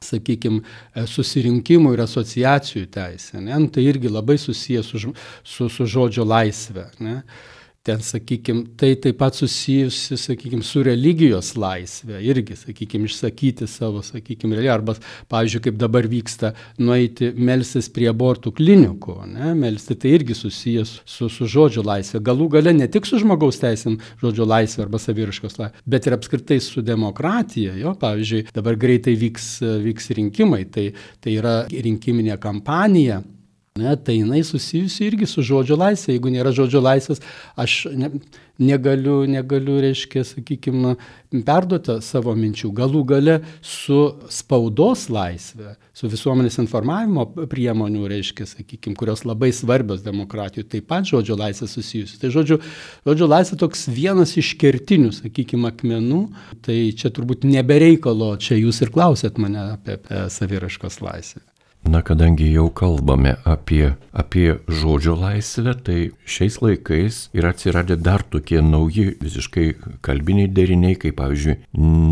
sakykime, 0.01 0.63
susirinkimų 1.07 1.93
ir 1.93 2.03
asociacijų 2.07 2.87
teisė. 2.91 3.39
Ne? 3.39 3.53
Nu, 3.53 3.69
tai 3.69 3.85
irgi 3.85 4.09
labai 4.09 4.39
susijęs 4.41 4.91
su, 4.91 5.15
su, 5.45 5.69
su 5.69 5.85
žodžio 5.85 6.25
laisvė. 6.25 6.89
Ne? 7.03 7.21
Ten, 7.83 8.01
sakykime, 8.05 8.65
tai 8.77 8.93
taip 9.01 9.17
pat 9.17 9.35
susijusi, 9.35 10.17
sakykime, 10.19 10.61
su 10.65 10.83
religijos 10.85 11.55
laisvė, 11.57 12.19
irgi, 12.29 12.53
sakykime, 12.59 13.09
išsakyti 13.09 13.65
savo, 13.69 14.03
sakykime, 14.05 14.53
religiją. 14.53 14.75
Arba, 14.75 14.95
pavyzdžiui, 15.33 15.63
kaip 15.65 15.79
dabar 15.81 16.05
vyksta, 16.11 16.53
nueiti 16.77 17.31
melsis 17.33 17.89
prie 17.93 18.05
abortų 18.11 18.53
klinikų, 18.59 19.17
ne, 19.33 19.55
melsti 19.57 19.97
tai 19.97 20.13
irgi 20.19 20.37
susijęs 20.37 20.93
su, 21.09 21.31
su 21.33 21.49
žodžio 21.49 21.81
laisvė. 21.87 22.21
Galų 22.29 22.51
gale 22.59 22.75
ne 22.77 22.89
tik 22.91 23.09
su 23.09 23.17
žmogaus 23.21 23.57
teisėm 23.63 23.97
žodžio 24.21 24.45
laisvė 24.45 24.85
arba 24.85 25.01
saviriškos 25.01 25.57
laisvė, 25.57 25.85
bet 25.89 26.05
ir 26.05 26.19
apskritai 26.19 26.61
su 26.61 26.85
demokratija. 26.85 27.73
Jo, 27.81 27.97
pavyzdžiui, 27.97 28.45
dabar 28.53 28.77
greitai 28.77 29.17
vyks, 29.17 29.51
vyks 29.89 30.13
rinkimai, 30.21 30.67
tai, 30.69 30.91
tai 31.17 31.37
yra 31.41 31.63
rinkiminė 31.65 32.37
kampanija 32.41 33.23
Ne, 33.79 33.95
tai 33.95 34.17
jinai 34.17 34.43
susijusi 34.43 35.05
irgi 35.07 35.27
su 35.31 35.39
žodžio 35.47 35.77
laisvė. 35.79 36.17
Jeigu 36.17 36.31
nėra 36.33 36.51
žodžio 36.51 36.81
laisvės, 36.83 37.21
aš 37.55 37.75
ne, 37.95 38.09
negaliu, 38.59 39.21
negaliu, 39.31 39.77
reiškia, 39.79 40.25
sakykime, 40.27 40.97
perduoti 41.47 41.95
savo 42.03 42.33
minčių. 42.35 42.67
Galų 42.75 43.05
gale 43.07 43.37
su 43.63 43.99
spaudos 44.27 45.05
laisvė, 45.07 45.77
su 45.95 46.09
visuomenės 46.11 46.59
informavimo 46.59 47.23
priemonių, 47.47 48.09
reiškia, 48.11 48.49
sakykime, 48.49 48.97
kurios 48.99 49.23
labai 49.23 49.53
svarbios 49.55 50.03
demokratijų, 50.03 50.65
taip 50.67 50.89
pat 50.91 51.07
žodžio 51.07 51.37
laisvė 51.39 51.69
susijusi. 51.71 52.19
Tai 52.19 52.33
žodžio, 52.35 52.59
žodžio 53.07 53.29
laisvė 53.31 53.61
toks 53.63 53.85
vienas 53.87 54.35
iš 54.41 54.51
kertinių, 54.59 55.13
sakykime, 55.21 55.71
akmenų. 55.71 56.25
Tai 56.67 56.77
čia 56.91 57.13
turbūt 57.15 57.47
nebereikalo, 57.47 58.33
čia 58.35 58.59
jūs 58.59 58.83
ir 58.83 58.91
klausėt 58.91 59.39
mane 59.39 59.63
apie, 59.77 59.95
apie 59.95 60.25
saviraškos 60.35 60.99
laisvę. 61.07 61.45
Na, 61.83 62.01
kadangi 62.05 62.51
jau 62.53 62.69
kalbame 62.69 63.35
apie, 63.45 63.95
apie 64.13 64.59
žodžio 64.69 65.15
laisvę, 65.17 65.73
tai 65.81 65.99
šiais 66.29 66.59
laikais 66.61 67.23
yra 67.33 67.55
atsiradę 67.55 67.97
dar 67.97 68.21
tokie 68.21 68.61
nauji 68.61 69.15
visiškai 69.21 69.65
kalbiniai 70.05 70.51
deriniai, 70.51 70.99
kaip 71.01 71.17
pavyzdžiui, 71.17 71.57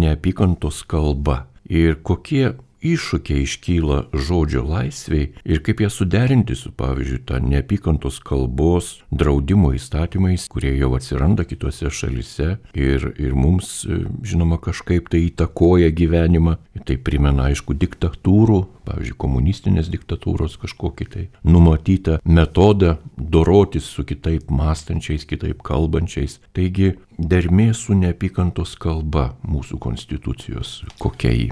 neapykantos 0.01 0.81
kalba. 0.89 1.43
Ir 1.69 1.99
kokie 2.01 2.55
iššūkiai 2.85 3.43
iškyla 3.43 3.99
žodžio 4.13 4.63
laisviai 4.67 5.29
ir 5.43 5.61
kaip 5.65 5.83
ją 5.83 5.89
suderinti 5.93 6.55
su, 6.55 6.71
pavyzdžiui, 6.75 7.21
tą 7.27 7.39
neapykantos 7.43 8.19
kalbos 8.25 8.99
draudimo 9.11 9.73
įstatymais, 9.75 10.47
kurie 10.51 10.73
jau 10.77 10.93
atsiranda 10.97 11.45
kitose 11.47 11.91
šalise 11.91 12.57
ir, 12.73 13.11
ir 13.19 13.35
mums, 13.35 13.83
žinoma, 14.23 14.59
kažkaip 14.63 15.11
tai 15.11 15.25
įtakoja 15.29 15.91
gyvenimą. 15.95 16.57
Tai 16.87 16.95
primena, 17.03 17.49
aišku, 17.49 17.75
diktatūrų, 17.75 18.59
pavyzdžiui, 18.87 19.17
komunistinės 19.19 19.91
diktatūros 19.91 20.55
kažkokį 20.61 21.09
tai 21.11 21.25
numatytą 21.43 22.19
metodą 22.23 22.95
dorotis 23.17 23.89
su 23.91 24.05
kitaip 24.07 24.49
mąstančiais, 24.53 25.27
kitaip 25.29 25.63
kalbančiais. 25.65 26.39
Taigi, 26.55 26.93
dermė 27.19 27.73
su 27.75 27.97
neapykantos 27.99 28.77
kalba 28.79 29.33
mūsų 29.43 29.81
konstitucijos 29.83 30.79
kokia 30.99 31.35
jį. 31.35 31.49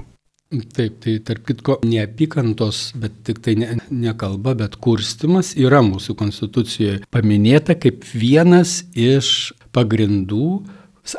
Taip, 0.48 0.94
tai 1.04 1.18
tarp 1.20 1.42
kitko 1.44 1.74
neapykantos, 1.84 2.94
bet 2.96 3.18
tik 3.28 3.42
tai 3.44 3.52
ne, 3.60 3.74
ne 3.92 4.14
kalba, 4.16 4.54
bet 4.56 4.78
kurstimas 4.80 5.50
yra 5.60 5.82
mūsų 5.84 6.14
konstitucijoje 6.16 7.02
paminėta 7.12 7.76
kaip 7.76 8.06
vienas 8.16 8.78
iš 8.96 9.52
pagrindų 9.76 10.48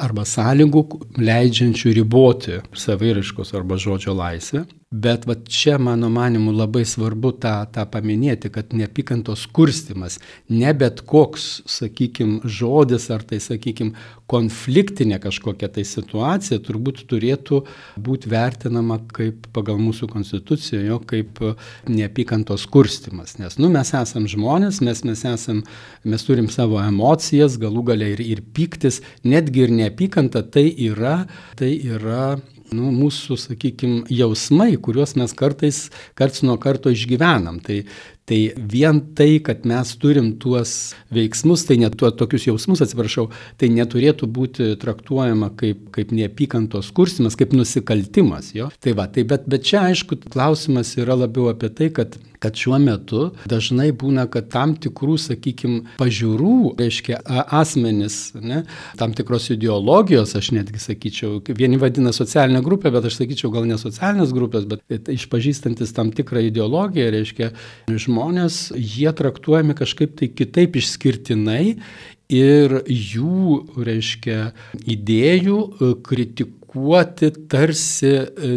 arba 0.02 0.26
sąlygų 0.26 0.82
leidžiančių 1.22 1.94
riboti 2.00 2.58
saviraiškos 2.74 3.54
arba 3.58 3.78
žodžio 3.78 4.18
laisvę. 4.18 4.66
Bet 4.90 5.28
va 5.30 5.36
čia, 5.46 5.76
mano 5.78 6.08
manimu, 6.10 6.50
labai 6.50 6.82
svarbu 6.82 7.30
tą, 7.38 7.52
tą 7.70 7.84
paminėti, 7.94 8.50
kad 8.50 8.72
neapykantos 8.74 9.44
kurstimas, 9.54 10.16
ne 10.50 10.74
bet 10.74 11.04
koks, 11.06 11.46
sakykime, 11.70 12.40
žodis 12.50 13.06
ar 13.14 13.22
tai, 13.22 13.38
sakykime, 13.38 13.94
konfliktinė 14.34 15.22
kažkokia 15.22 15.70
tai 15.78 15.86
situacija 15.86 16.58
turbūt 16.66 17.04
turėtų 17.06 17.62
būti 18.02 18.34
vertinama 18.34 18.98
kaip 19.14 19.46
pagal 19.54 19.78
mūsų 19.78 20.10
konstituciją, 20.10 20.82
jo 20.88 21.00
kaip 21.06 21.38
neapykantos 21.86 22.66
kurstimas. 22.74 23.38
Nes, 23.38 23.62
nu, 23.62 23.70
mes 23.70 23.94
esam 23.94 24.26
žmonės, 24.26 24.82
mes, 24.82 25.06
mes, 25.06 25.26
esam, 25.38 25.62
mes 26.02 26.26
turim 26.26 26.50
savo 26.50 26.82
emocijas, 26.82 27.62
galų 27.62 27.92
galiai 27.94 28.18
ir, 28.18 28.26
ir 28.26 28.48
piktis, 28.58 29.04
netgi 29.22 29.68
ir 29.68 29.82
neapykanta 29.84 30.48
tai 30.50 30.72
yra, 30.90 31.20
tai 31.62 31.76
yra 31.78 32.40
nu, 32.76 32.92
mūsų, 32.96 33.38
sakykime, 33.40 34.04
jausmai, 34.14 34.74
kuriuos 34.82 35.16
mes 35.20 35.34
kartais, 35.38 35.88
karts 36.20 36.44
nuo 36.46 36.58
karto 36.62 36.92
išgyvenam. 36.94 37.60
Tai, 37.66 37.82
tai 38.30 38.40
vien 38.72 39.02
tai, 39.18 39.40
kad 39.46 39.66
mes 39.70 39.92
turim 40.02 40.32
tuos 40.42 40.94
veiksmus, 41.14 41.66
tai 41.66 41.80
net 41.82 41.98
tuo, 42.00 42.12
tokius 42.14 42.46
jausmus, 42.50 42.84
atsiprašau, 42.86 43.30
tai 43.58 43.72
neturėtų 43.74 44.30
būti 44.30 44.72
traktuojama 44.82 45.52
kaip, 45.60 45.88
kaip 45.96 46.14
neapykantos 46.16 46.92
kursimas, 46.96 47.38
kaip 47.40 47.56
nusikaltimas. 47.58 48.54
Jo? 48.58 48.70
Tai 48.84 48.94
va, 49.00 49.10
tai 49.10 49.26
bet, 49.30 49.50
bet 49.50 49.66
čia 49.66 49.88
aišku, 49.90 50.22
klausimas 50.30 50.94
yra 51.02 51.18
labiau 51.18 51.50
apie 51.54 51.74
tai, 51.74 51.90
kad 51.96 52.20
kad 52.40 52.56
šiuo 52.56 52.80
metu 52.82 53.30
dažnai 53.50 53.90
būna, 53.96 54.26
kad 54.32 54.50
tam 54.54 54.76
tikrų, 54.80 55.18
sakykime, 55.20 55.96
pažiūrų, 56.00 56.56
reiškia, 56.80 57.20
asmenis, 57.60 58.20
ne, 58.40 58.64
tam 59.00 59.16
tikros 59.18 59.50
ideologijos, 59.56 60.36
aš 60.40 60.52
netgi 60.56 60.82
sakyčiau, 60.84 61.40
vieni 61.50 61.80
vadina 61.82 62.14
socialinę 62.16 62.64
grupę, 62.66 62.92
bet 62.96 63.10
aš 63.10 63.20
sakyčiau 63.22 63.52
gal 63.54 63.68
ne 63.70 63.80
socialinės 63.82 64.36
grupės, 64.36 64.68
bet 64.70 65.12
išpažįstantis 65.12 65.96
tam 65.96 66.14
tikrą 66.16 66.46
ideologiją, 66.50 67.10
reiškia, 67.18 67.52
žmonės, 67.92 68.70
jie 68.78 69.12
traktuojami 69.16 69.76
kažkaip 69.78 70.16
tai 70.20 70.32
kitaip 70.32 70.80
išskirtinai 70.80 71.64
ir 72.30 72.80
jų, 72.86 73.66
reiškia, 73.84 74.40
idėjų 74.96 75.60
kritikų 76.06 76.59
kritikuoti 76.70 77.32
tarsi 77.50 78.12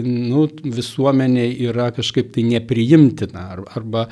nu, 0.04 0.48
visuomeniai 0.64 1.56
yra 1.64 1.90
kažkaip 1.92 2.32
tai 2.34 2.42
nepriimtina 2.42 3.56
arba 3.74 4.08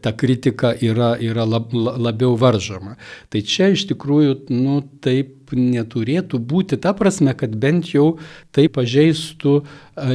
ta 0.00 0.12
kritika 0.12 0.74
yra, 0.80 1.16
yra 1.20 1.44
lab, 1.44 1.72
labiau 1.72 2.36
varžoma. 2.36 2.96
Tai 3.30 3.42
čia 3.42 3.68
iš 3.72 3.86
tikrųjų 3.90 4.48
nu, 4.50 4.82
taip 5.00 5.41
neturėtų 5.56 6.38
būti 6.38 6.78
ta 6.82 6.92
prasme, 6.96 7.34
kad 7.38 7.54
bent 7.58 7.92
jau 7.92 8.16
tai 8.54 8.68
pažeistų 8.72 9.54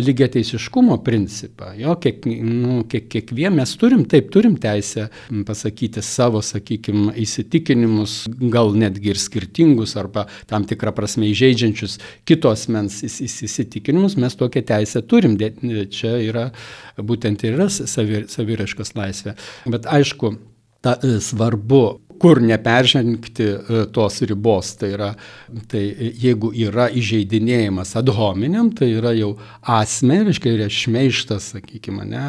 lygiateisiškumo 0.08 0.98
principą. 1.06 1.72
Jo, 1.77 1.96
kiek, 2.01 2.25
nu, 2.25 2.82
kiek, 2.89 3.06
kiekvien 3.12 3.56
mes 3.58 3.74
turim, 3.77 4.06
taip, 4.10 4.32
turim 4.34 4.58
teisę 4.62 5.08
pasakyti 5.48 6.01
savo, 6.06 6.41
sakykime, 6.46 7.13
įsitikinimus, 7.22 8.20
gal 8.53 8.74
netgi 8.77 9.13
ir 9.13 9.22
skirtingus 9.22 9.96
arba 10.00 10.25
tam 10.50 10.65
tikrą 10.67 10.96
prasme 10.98 11.29
įžeidžiančius 11.29 12.00
kitos 12.27 12.67
mens 12.74 13.00
įsitikinimus, 13.03 14.17
mes 14.22 14.38
tokią 14.39 14.65
teisę 14.74 15.03
turim. 15.06 15.38
Čia 15.38 16.17
yra 16.25 16.50
būtent 16.98 17.44
ir 17.46 17.58
yra 17.58 17.70
saviraškos 17.70 18.96
laisvė. 18.98 19.36
Bet 19.70 19.88
aišku, 19.89 20.34
ta, 20.82 20.98
svarbu 21.22 21.84
kur 22.19 22.41
neperžengti 22.43 23.45
e, 23.47 23.86
tos 23.93 24.19
ribos. 24.21 24.74
Tai 24.79 24.89
yra, 24.95 25.09
tai 25.71 25.83
jeigu 26.21 26.51
yra 26.67 26.88
įžeidinėjimas 26.89 27.93
ad 28.00 28.12
hominem, 28.15 28.71
tai 28.75 28.91
yra 28.97 29.13
jau 29.17 29.33
asmeniškai, 29.62 30.53
yra 30.57 30.67
šmeištas, 30.71 31.51
sakykime, 31.55 32.05
ne, 32.09 32.25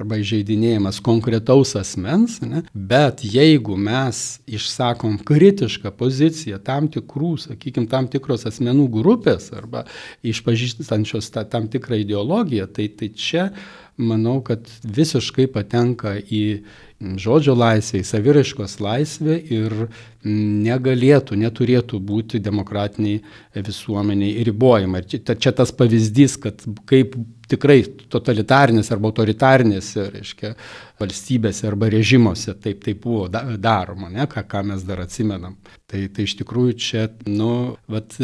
arba 0.00 0.20
įžeidinėjimas 0.22 1.00
konkretaus 1.04 1.76
asmens, 1.78 2.40
ne, 2.44 2.64
bet 2.74 3.24
jeigu 3.26 3.78
mes 3.78 4.24
išsakom 4.46 5.18
kritišką 5.26 5.92
poziciją 5.96 6.60
tam 6.66 6.90
tikrų, 6.92 7.34
sakykime, 7.46 7.90
tam 7.92 8.10
tikros 8.12 8.46
asmenų 8.48 8.88
grupės 8.98 9.50
arba 9.56 9.86
išpažįstančios 10.26 11.32
ta, 11.34 11.46
tam 11.48 11.70
tikrą 11.72 12.00
ideologiją, 12.04 12.68
tai, 12.72 12.88
tai 12.92 13.12
čia 13.16 13.50
manau, 13.96 14.40
kad 14.44 14.66
visiškai 14.84 15.46
patenka 15.52 16.16
į 16.20 16.42
žodžio 17.00 17.54
laisvė, 17.56 18.00
saviraiškos 18.06 18.78
laisvę 18.80 19.36
ir 19.52 19.74
negalėtų, 20.26 21.36
neturėtų 21.38 22.00
būti 22.00 22.40
demokratiniai 22.42 23.20
visuomeniai 23.66 24.44
ribojimai. 24.48 25.02
Ir 25.04 25.10
čia, 25.12 25.36
čia 25.36 25.52
tas 25.60 25.74
pavyzdys, 25.76 26.38
kad 26.40 26.64
kaip 26.88 27.18
tikrai 27.50 27.80
totalitarnės 28.10 28.90
arba 28.94 29.10
autoritarnėse, 29.10 30.08
reiškia, 30.14 30.54
valstybėse 31.00 31.66
arba 31.68 31.90
režimuose 31.92 32.54
taip, 32.56 32.80
taip 32.84 33.02
buvo 33.04 33.26
daroma, 33.28 34.08
ne, 34.12 34.24
ką, 34.30 34.42
ką 34.48 34.62
mes 34.70 34.84
dar 34.86 35.02
atsimenam. 35.04 35.56
Tai, 35.86 36.00
tai 36.10 36.24
iš 36.26 36.34
tikrųjų 36.40 36.72
čia, 36.82 37.02
nu, 37.30 37.76
vat, 37.90 38.16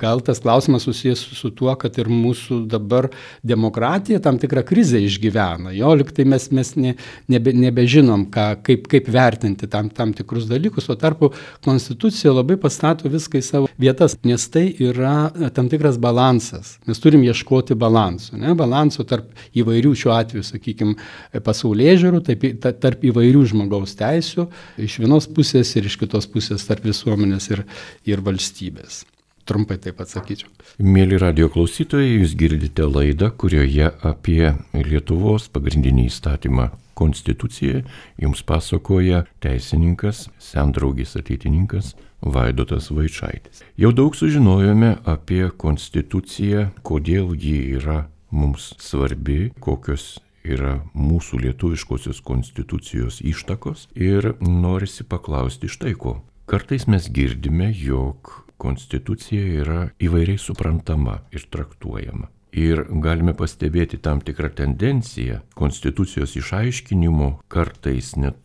gal 0.00 0.22
tas 0.24 0.40
klausimas 0.40 0.86
susijęs 0.86 1.24
su 1.36 1.50
tuo, 1.52 1.72
kad 1.76 1.98
ir 2.00 2.08
mūsų 2.08 2.62
dabar 2.72 3.10
demokratija 3.44 4.22
tam 4.22 4.38
tikrą 4.40 4.62
krizę 4.68 5.02
išgyvena. 5.02 5.74
Jo, 5.76 5.90
liktai 5.98 6.24
mes, 6.28 6.46
mes 6.54 6.72
ne, 6.78 6.94
nebe, 7.32 7.52
nebežinom, 7.58 8.28
ką, 8.32 8.46
kaip, 8.64 8.86
kaip 8.92 9.10
vertinti 9.12 9.68
tam, 9.68 9.90
tam 9.92 10.14
tikrus 10.16 10.46
dalykus, 10.48 10.88
o 10.88 10.96
tarpu 10.96 11.32
konstitucija 11.66 12.32
labai 12.32 12.56
pastato 12.62 13.10
viską 13.12 13.42
į 13.42 13.44
savo 13.44 13.70
vietas, 13.82 14.16
nes 14.24 14.46
tai 14.52 14.68
yra 14.80 15.50
tam 15.52 15.68
tikras 15.72 16.00
balansas. 16.00 16.78
Mes 16.88 17.02
turim 17.02 17.26
ieškoti 17.26 17.76
balansų, 17.76 18.38
ne, 18.40 18.54
balanso 18.62 19.04
tarp 19.08 19.30
įvairių 19.58 19.94
šiuo 19.98 20.14
atveju, 20.16 20.46
sakykime, 20.48 20.96
pasaulyje 21.44 21.96
žiūrų, 22.06 22.24
tarp, 22.62 23.06
įvairių 23.12 23.46
žmogaus 23.52 23.96
teisių, 23.98 24.48
iš 24.88 25.00
vienos 25.02 25.28
pusės 25.28 25.74
ir 25.76 25.90
iš 25.90 25.98
kitos 26.00 26.30
pusės 26.30 26.68
tarp 26.68 26.86
visuomenės 26.88 27.50
ir, 27.52 27.66
ir 28.08 28.22
valstybės. 28.24 29.02
Trumpai 29.42 29.74
taip 29.82 29.98
atsakyčiau. 30.02 30.46
Mėly 30.78 31.18
radio 31.18 31.48
klausytojai, 31.50 32.20
jūs 32.20 32.36
girdite 32.38 32.86
laidą, 32.86 33.32
kurioje 33.34 33.90
apie 34.06 34.52
Lietuvos 34.76 35.48
pagrindinį 35.50 36.06
įstatymą 36.12 36.68
Konstituciją 36.94 37.82
jums 38.22 38.44
pasakoja 38.46 39.24
teisininkas, 39.42 40.28
sendraugis 40.38 41.16
ateitininkas 41.18 41.94
Vaidotas 42.22 42.90
Vaičaitis. 42.94 43.64
Jau 43.76 43.90
daug 43.90 44.14
sužinojome 44.14 44.94
apie 45.08 45.48
Konstituciją, 45.58 46.68
kodėl 46.86 47.34
ji 47.34 47.58
yra 47.80 48.04
mums 48.32 48.72
svarbi, 48.82 49.52
kokios 49.60 50.16
yra 50.42 50.80
mūsų 50.96 51.38
lietuviškosios 51.44 52.20
konstitucijos 52.26 53.20
ištakos 53.22 53.86
ir 53.94 54.32
norisi 54.40 55.06
paklausti 55.06 55.70
štai 55.70 55.94
ko. 55.94 56.18
Kartais 56.50 56.88
mes 56.90 57.06
girdime, 57.14 57.70
jog 57.70 58.32
konstitucija 58.62 59.42
yra 59.62 59.82
įvairiai 60.02 60.38
suprantama 60.38 61.20
ir 61.34 61.46
traktuojama. 61.50 62.28
Ir 62.52 62.84
galime 63.00 63.32
pastebėti 63.32 63.96
tam 64.02 64.20
tikrą 64.20 64.50
tendenciją 64.58 65.40
konstitucijos 65.56 66.34
išaiškinimo, 66.36 67.38
kartais 67.48 68.12
net 68.20 68.36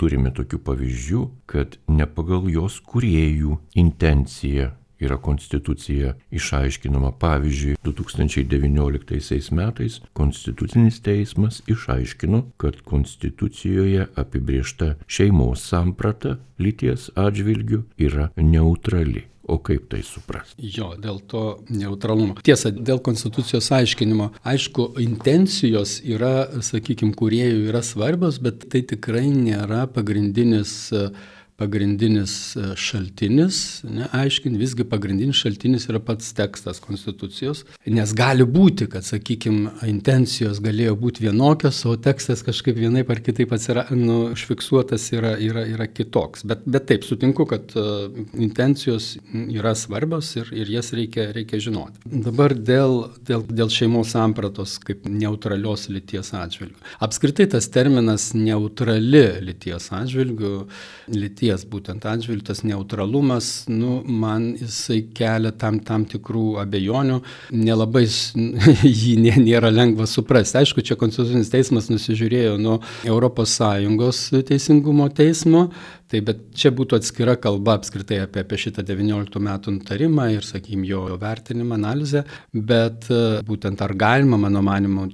turime 0.00 0.32
tokių 0.34 0.58
pavyzdžių, 0.66 1.24
kad 1.46 1.76
ne 1.92 2.06
pagal 2.08 2.48
jos 2.50 2.80
kuriejų 2.80 3.58
intenciją 3.78 4.72
yra 5.02 5.18
konstitucija 5.18 6.14
išaiškinama. 6.30 7.12
Pavyzdžiui, 7.22 7.76
2019 7.84 9.52
metais 9.52 10.00
Konstitucinis 10.12 11.00
teismas 11.00 11.62
išaiškino, 11.66 12.44
kad 12.56 12.80
konstitucijoje 12.80 14.06
apibriešta 14.14 14.94
šeimos 15.06 15.66
samprata 15.68 16.36
lyties 16.58 17.10
atžvilgių 17.16 17.82
yra 17.98 18.30
neutrali. 18.36 19.26
O 19.42 19.56
kaip 19.58 19.88
tai 19.90 20.04
suprasti? 20.06 20.54
Jo, 20.62 20.92
dėl 21.02 21.18
to 21.26 21.42
neutralumo. 21.74 22.36
Tiesa, 22.46 22.70
dėl 22.70 23.00
konstitucijos 23.02 23.72
aiškinimo. 23.74 24.28
Aišku, 24.46 24.92
intencijos 25.02 25.96
yra, 26.06 26.46
sakykime, 26.62 27.10
kuriejų 27.18 27.66
yra 27.72 27.82
svarbios, 27.82 28.38
bet 28.42 28.68
tai 28.70 28.84
tikrai 28.86 29.26
nėra 29.34 29.88
pagrindinis 29.90 30.76
uh, 30.94 31.10
pagrindinis 31.60 32.56
e, 32.56 32.72
šaltinis, 32.80 33.58
ne, 33.86 34.06
aiškint, 34.16 34.56
visgi 34.60 34.86
pagrindinis 34.88 35.38
šaltinis 35.42 35.86
yra 35.90 36.00
pats 36.02 36.32
tekstas 36.36 36.80
konstitucijos, 36.82 37.64
nes 37.86 38.14
gali 38.16 38.46
būti, 38.48 38.88
kad, 38.92 39.06
sakykime, 39.06 39.74
intencijos 39.90 40.62
galėjo 40.64 40.96
būti 41.00 41.26
vienokios, 41.26 41.82
o 41.88 41.94
tekstas 42.00 42.42
kažkaip 42.46 42.78
vienaip 42.80 43.10
ar 43.12 43.22
kitaip 43.24 43.52
atsira, 43.54 43.84
nu, 43.94 44.32
užfiksuotas 44.32 45.08
yra, 45.14 45.34
yra, 45.42 45.66
yra 45.74 45.88
kitoks. 45.90 46.46
Bet, 46.48 46.64
bet 46.66 46.88
taip, 46.90 47.06
sutinku, 47.06 47.46
kad 47.50 47.74
uh, 47.78 48.08
intencijos 48.32 49.12
yra 49.32 49.74
svarbios 49.78 50.32
ir, 50.40 50.50
ir 50.56 50.72
jas 50.72 50.92
reikia, 50.96 51.28
reikia 51.36 51.60
žinoti. 51.62 52.02
Dabar 52.26 52.56
dėl, 52.56 52.98
dėl, 53.28 53.44
dėl 53.50 53.72
šeimos 53.72 54.14
sampratos 54.16 54.78
kaip 54.82 55.04
neutralios 55.08 55.88
lyties 55.92 56.32
atžvilgių. 56.36 56.80
Apskritai 57.04 57.48
tas 57.52 57.68
terminas 57.72 58.30
neutrali 58.36 59.24
lyties 59.44 59.90
atžvilgių, 59.94 60.54
lyties 61.12 61.41
lyties 61.42 61.64
būtent 61.66 62.04
atžvilgiu, 62.06 62.44
tas 62.46 62.62
neutralumas, 62.62 63.66
nu, 63.68 64.02
man 64.06 64.54
jisai 64.56 65.02
kelia 65.14 65.52
tam, 65.52 65.80
tam 65.80 66.04
tikrų 66.06 66.58
abejonių, 66.62 67.20
nelabai 67.50 68.04
jį 69.02 69.16
nė, 69.18 69.36
nėra 69.42 69.72
lengva 69.72 70.06
suprasti. 70.06 70.60
Aišku, 70.62 70.82
čia 70.82 70.96
Konstitucinis 70.96 71.50
teismas 71.50 71.90
nusižiūrėjo 71.90 72.58
nuo 72.60 72.80
ES 73.02 74.22
teisingumo 74.46 75.08
teismo, 75.10 75.68
Tai 76.12 76.20
bet 76.20 76.40
čia 76.60 76.68
būtų 76.76 76.98
atskira 76.98 77.38
kalba 77.40 77.78
apskritai 77.78 78.18
apie, 78.20 78.42
apie 78.44 78.56
šitą 78.60 78.82
19 78.84 79.40
metų 79.40 79.72
nutarimą 79.78 80.26
ir, 80.34 80.44
sakykim, 80.44 80.82
jo 80.84 81.06
vertinimą, 81.16 81.78
analizę, 81.78 82.20
bet 82.52 83.06
e, 83.08 83.20
būtent 83.48 83.80
ar 83.80 83.94
galima, 83.96 84.36
mano 84.42 84.60
manimu, 84.66 85.06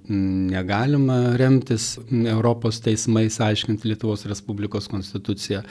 negalima 0.51 1.37
remtis 1.39 1.93
Europos 2.11 2.83
teismais 2.83 3.39
aiškinti 3.47 3.93
Lietuvos 3.93 4.27
Respublikos 4.27 4.91
konstituciją, 4.91 5.63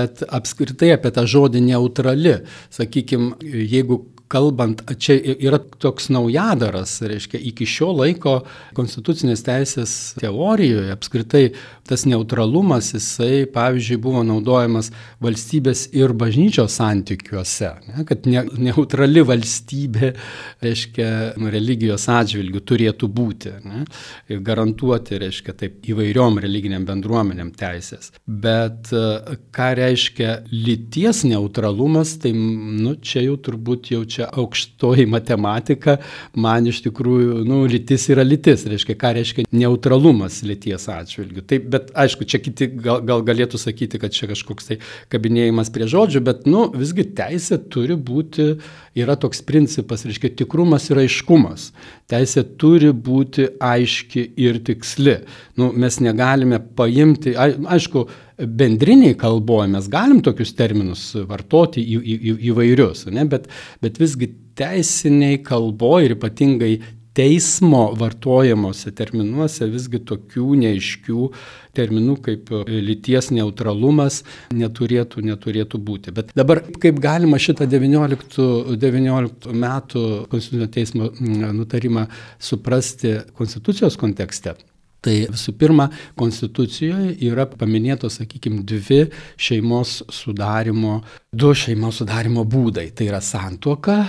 bet 0.00 0.24
apskritai 0.28 0.94
apie 0.96 1.12
tą 1.14 1.26
žodį 1.28 1.62
neutrali, 1.68 2.40
sakykim, 2.74 3.34
jeigu 3.44 4.02
kalbant, 4.30 4.84
čia 5.02 5.16
yra 5.18 5.58
toks 5.82 6.06
naujadaras, 6.14 7.00
reiškia, 7.02 7.40
iki 7.50 7.66
šio 7.66 7.90
laiko 7.98 8.36
konstitucinės 8.76 9.42
teisės 9.46 9.94
teorijoje 10.20 10.94
apskritai 10.94 11.44
tas 11.90 12.06
neutralumas, 12.06 12.92
jisai, 12.94 13.44
pavyzdžiui, 13.50 13.98
buvo 14.02 14.22
naudojamas 14.26 14.90
valstybės 15.22 15.88
ir 15.96 16.14
bažnyčios 16.16 16.76
santykiuose, 16.78 17.72
ne, 17.90 18.04
kad 18.08 18.28
ne, 18.30 18.44
neutrali 18.70 19.24
valstybė, 19.26 20.12
reiškia, 20.62 21.08
religijos 21.50 22.06
atžvilgių 22.12 22.62
turėtų 22.70 23.10
būti, 23.10 23.54
ne, 23.66 23.82
garantuoti, 24.46 25.18
reiškia, 25.20 25.56
taip 25.64 25.90
įvairiom 25.90 26.38
religiniam 26.42 26.86
bendruomenėm 26.88 27.52
teisės. 27.58 28.12
Bet 28.26 28.92
ką 29.56 29.68
reiškia 29.80 30.36
lyties 30.52 31.24
neutralumas, 31.28 32.14
tai, 32.22 32.32
nu, 32.34 32.94
čia 33.02 33.24
jau 33.26 33.36
turbūt 33.48 33.90
jau 33.94 34.04
čia 34.06 34.28
aukštoji 34.30 35.08
matematika, 35.10 35.98
man 36.38 36.70
iš 36.70 36.82
tikrųjų, 36.86 37.42
nu, 37.48 37.62
lytis 37.70 38.06
yra 38.12 38.24
lytis, 38.26 38.66
reiškia, 38.70 38.98
ką 39.00 39.14
reiškia 39.18 39.46
neutralumas 39.50 40.40
lyties 40.46 40.86
atžvilgių. 40.92 41.44
Taip, 41.50 41.68
bet 41.72 41.79
aišku, 41.94 42.26
čia 42.28 42.40
kiti 42.42 42.68
gal, 42.80 43.00
gal 43.06 43.24
galėtų 43.26 43.58
sakyti, 43.60 44.00
kad 44.02 44.14
čia 44.14 44.28
kažkoks 44.30 44.70
tai 44.70 44.78
kabinėjimas 45.12 45.72
prie 45.74 45.88
žodžių, 45.90 46.22
bet, 46.26 46.46
nu, 46.50 46.66
visgi 46.74 47.06
teisė 47.16 47.60
turi 47.72 47.96
būti, 47.96 48.52
yra 48.98 49.16
toks 49.20 49.42
principas, 49.46 50.04
reiškia, 50.06 50.32
tikrumas 50.42 50.90
ir 50.90 51.02
aiškumas. 51.04 51.70
Teisė 52.10 52.44
turi 52.60 52.92
būti 52.92 53.48
aiški 53.62 54.26
ir 54.40 54.60
tiksli. 54.66 55.20
Nu, 55.60 55.70
mes 55.72 56.00
negalime 56.02 56.60
paimti, 56.76 57.36
aišku, 57.36 58.06
bendriniai 58.40 59.16
kalboje 59.18 59.68
mes 59.74 59.88
galim 59.92 60.22
tokius 60.24 60.54
terminus 60.56 61.10
vartoti 61.28 61.82
į, 61.82 61.98
į, 62.00 62.16
į, 62.16 62.36
įvairius, 62.52 63.06
ne? 63.12 63.26
bet, 63.28 63.50
bet 63.84 64.00
visgi 64.00 64.30
teisiniai 64.60 65.40
kalboje 65.44 66.10
ir 66.10 66.16
ypatingai 66.16 66.72
teismo 67.20 67.82
vartojamuose 68.00 68.92
terminuose 68.96 69.68
visgi 69.68 70.00
tokių 70.08 70.46
neaiškių 70.62 71.26
terminų 71.76 72.16
kaip 72.24 72.48
e, 72.54 72.62
lyties 72.86 73.28
neutralumas 73.34 74.22
neturėtų, 74.56 75.24
neturėtų 75.28 75.80
būti. 75.84 76.14
Bet 76.16 76.32
dabar 76.38 76.62
kaip 76.80 76.98
galima 77.02 77.40
šitą 77.42 77.68
19, 77.70 78.48
19 78.80 79.54
metų 79.66 80.06
Konstitucinio 80.32 80.70
teismo 80.72 81.12
nutarimą 81.60 82.08
suprasti 82.40 83.18
Konstitucijos 83.36 84.00
kontekste? 84.00 84.56
Tai 85.00 85.14
visų 85.32 85.54
pirma, 85.60 85.86
Konstitucijoje 86.20 87.14
yra 87.24 87.46
paminėtos, 87.48 88.18
sakykime, 88.20 88.60
dvi 88.68 89.06
šeimos 89.40 90.02
sudarimo, 90.12 90.98
du 91.32 91.54
šeimos 91.56 92.02
sudarimo 92.02 92.44
būdai. 92.44 92.90
Tai 92.96 93.08
yra 93.08 93.22
santuoka 93.24 94.02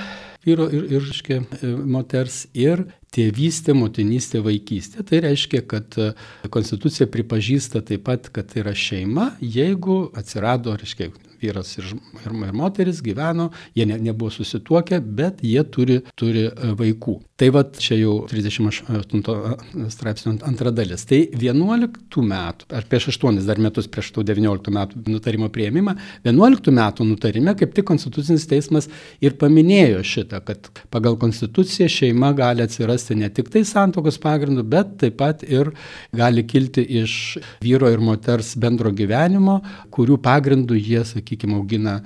vyro 0.45 0.67
ir, 0.73 0.88
ir 0.89 1.06
reiškia, 1.06 1.41
e, 1.62 1.71
moters 1.95 2.45
ir 2.58 2.86
tėvystė, 3.12 3.75
motinystė, 3.77 4.41
vaikystė. 4.45 5.06
Tai 5.08 5.23
reiškia, 5.27 5.63
kad 5.69 5.97
e, 5.99 6.12
Konstitucija 6.54 7.10
pripažįsta 7.12 7.84
taip 7.88 8.06
pat, 8.08 8.32
kad 8.34 8.51
tai 8.51 8.63
yra 8.63 8.75
šeima, 8.77 9.32
jeigu 9.41 10.04
atsirado, 10.17 10.75
reiškia, 10.80 11.12
vyras 11.41 11.73
ir, 11.80 11.89
ir, 12.21 12.32
ir 12.32 12.54
moteris 12.58 13.01
gyveno, 13.04 13.49
jie 13.77 13.88
ne, 13.89 13.97
nebuvo 14.10 14.32
susituokę, 14.34 15.01
bet 15.01 15.41
jie 15.45 15.63
turi, 15.73 16.01
turi 16.19 16.47
e, 16.47 16.73
vaikų. 16.77 17.17
Tai 17.41 17.47
va 17.49 17.63
čia 17.65 17.95
jau 17.97 18.19
38 18.30 19.88
straipsnio 19.89 20.36
antra 20.45 20.69
dalis. 20.69 21.08
Tai 21.10 21.17
11 21.34 22.21
metų, 22.30 22.67
ar 22.77 22.86
prieš 22.86 23.08
8 23.15 23.39
dar 23.47 23.58
metus 23.58 23.88
prieš 23.89 24.12
tų 24.13 24.21
19 24.30 24.69
metų 24.75 25.01
nutarimo 25.10 25.49
prieimimą, 25.49 25.95
11 26.27 26.69
metų 26.77 27.08
nutarime 27.10 27.56
kaip 27.58 27.73
tik 27.73 27.88
Konstitucinis 27.89 28.45
teismas 28.45 28.91
ir 29.25 29.34
paminėjo 29.41 30.04
šitą, 30.06 30.43
kad 30.45 30.69
pagal 30.93 31.17
Konstituciją 31.23 31.88
šeima 31.89 32.30
gali 32.38 32.62
atsirasti 32.62 33.17
ne 33.17 33.32
tik 33.34 33.49
tai 33.49 33.65
santokos 33.65 34.21
pagrindu, 34.21 34.62
bet 34.62 34.93
taip 35.01 35.17
pat 35.23 35.41
ir 35.41 35.73
gali 36.13 36.45
kilti 36.45 36.86
iš 37.01 37.17
vyro 37.65 37.89
ir 37.89 38.06
moters 38.06 38.54
bendro 38.54 38.93
gyvenimo, 38.93 39.63
kurių 39.89 40.19
pagrindų 40.21 40.77
jie, 40.77 41.01
sakykime, 41.15 41.58
augina 41.58 42.04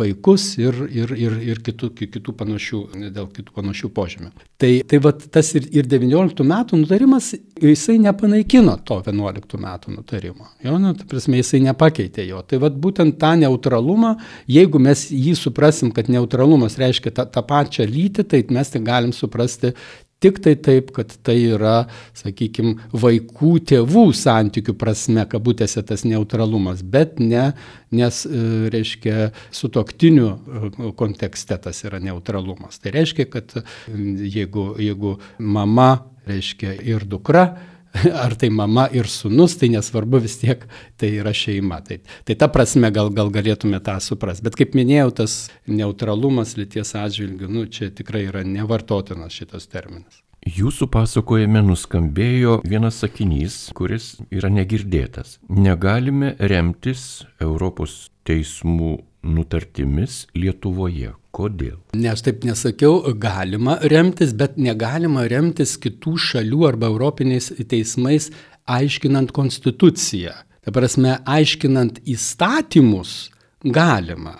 vaikus 0.00 0.54
ir, 0.56 0.80
ir, 0.88 1.12
ir, 1.12 1.38
ir 1.52 1.62
kitų, 1.68 1.92
kitų 2.00 2.38
panašių, 2.40 2.84
dėl 3.12 3.28
kitų 3.36 3.60
panašių 3.60 3.94
požymių. 4.00 4.32
Tai 4.58 4.77
Tai, 4.78 4.86
tai 4.88 4.98
va 5.02 5.12
tas 5.12 5.50
ir, 5.58 5.66
ir 5.74 5.86
19 5.90 6.44
metų 6.46 6.78
nutarimas, 6.82 7.32
jisai 7.62 7.98
nepanaikino 8.02 8.76
to 8.86 9.00
11 9.06 9.60
metų 9.62 9.94
nutarimo. 9.96 10.48
Jo, 10.64 10.76
nu, 10.80 10.92
ta 10.98 11.06
prasme, 11.08 11.38
jisai 11.40 11.60
nepakeitė 11.66 12.26
jo. 12.28 12.42
Tai 12.46 12.60
va 12.62 12.70
būtent 12.70 13.18
tą 13.20 13.34
neutralumą, 13.40 14.14
jeigu 14.50 14.80
mes 14.82 15.08
jį 15.10 15.34
suprasim, 15.38 15.92
kad 15.94 16.10
neutralumas 16.12 16.78
reiškia 16.80 17.14
tą, 17.16 17.26
tą 17.32 17.44
pačią 17.48 17.88
lytį, 17.88 18.26
tai 18.28 18.44
mes 18.54 18.74
tai 18.74 18.82
galim 18.84 19.14
suprasti 19.16 19.74
Tik 20.18 20.40
tai 20.42 20.56
taip, 20.58 20.90
kad 20.96 21.12
tai 21.22 21.36
yra, 21.52 21.84
sakykime, 22.18 22.88
vaikų 22.90 23.52
tėvų 23.70 24.08
santykių 24.18 24.74
prasme, 24.80 25.22
kabutėse 25.30 25.84
tas 25.86 26.02
neutralumas, 26.02 26.82
bet 26.82 27.20
ne, 27.22 27.52
nes, 27.94 28.24
e, 28.26 28.40
reiškia, 28.74 29.28
su 29.54 29.70
toktiniu 29.70 30.32
e, 30.34 30.90
kontekste 30.98 31.60
tas 31.62 31.84
yra 31.86 32.02
neutralumas. 32.02 32.80
Tai 32.82 32.96
reiškia, 32.98 33.28
kad 33.30 33.54
jeigu, 33.94 34.72
jeigu 34.82 35.14
mama, 35.38 35.92
reiškia, 36.26 36.74
ir 36.82 37.06
dukra, 37.06 37.46
ar 38.24 38.36
tai 38.38 38.50
mama 38.52 38.88
ir 38.92 39.08
sunus, 39.10 39.56
tai 39.58 39.70
nesvarbu 39.72 40.20
vis 40.24 40.38
tiek, 40.42 40.64
tai 41.00 41.12
yra 41.20 41.32
šeima. 41.34 41.80
Tai, 41.86 42.00
tai 42.28 42.38
ta 42.38 42.50
prasme 42.52 42.90
gal, 42.94 43.10
gal 43.14 43.32
galėtume 43.34 43.80
tą 43.84 43.98
suprasti. 44.04 44.46
Bet 44.46 44.58
kaip 44.58 44.76
minėjau, 44.78 45.10
tas 45.22 45.36
neutralumas 45.66 46.56
lyties 46.60 46.94
atžvilgių, 46.98 47.50
nu, 47.50 47.66
čia 47.66 47.90
tikrai 47.94 48.26
yra 48.28 48.44
nevartotinas 48.46 49.34
šitas 49.34 49.68
terminas. 49.72 50.22
Jūsų 50.48 50.86
pasakojime 50.94 51.60
nuskambėjo 51.66 52.60
vienas 52.64 53.00
sakinys, 53.02 53.56
kuris 53.76 54.14
yra 54.30 54.48
negirdėtas. 54.52 55.36
Negalime 55.50 56.36
remtis 56.38 57.24
Europos 57.42 58.06
teismų 58.28 58.94
nutartimis 59.28 60.26
Lietuvoje. 60.36 61.14
Kodėl? 61.34 61.76
Ne, 61.94 62.10
aš 62.14 62.24
taip 62.26 62.42
nesakiau, 62.48 63.12
galima 63.20 63.76
remtis, 63.92 64.32
bet 64.34 64.56
negalima 64.58 65.26
remtis 65.30 65.76
kitų 65.78 66.16
šalių 66.18 66.64
arba 66.72 66.88
europiniais 66.90 67.52
teismais 67.70 68.30
aiškinant 68.68 69.32
konstituciją. 69.36 70.34
Ta 70.64 70.74
prasme, 70.74 71.14
aiškinant 71.28 72.00
įstatymus 72.08 73.30
galima, 73.64 74.34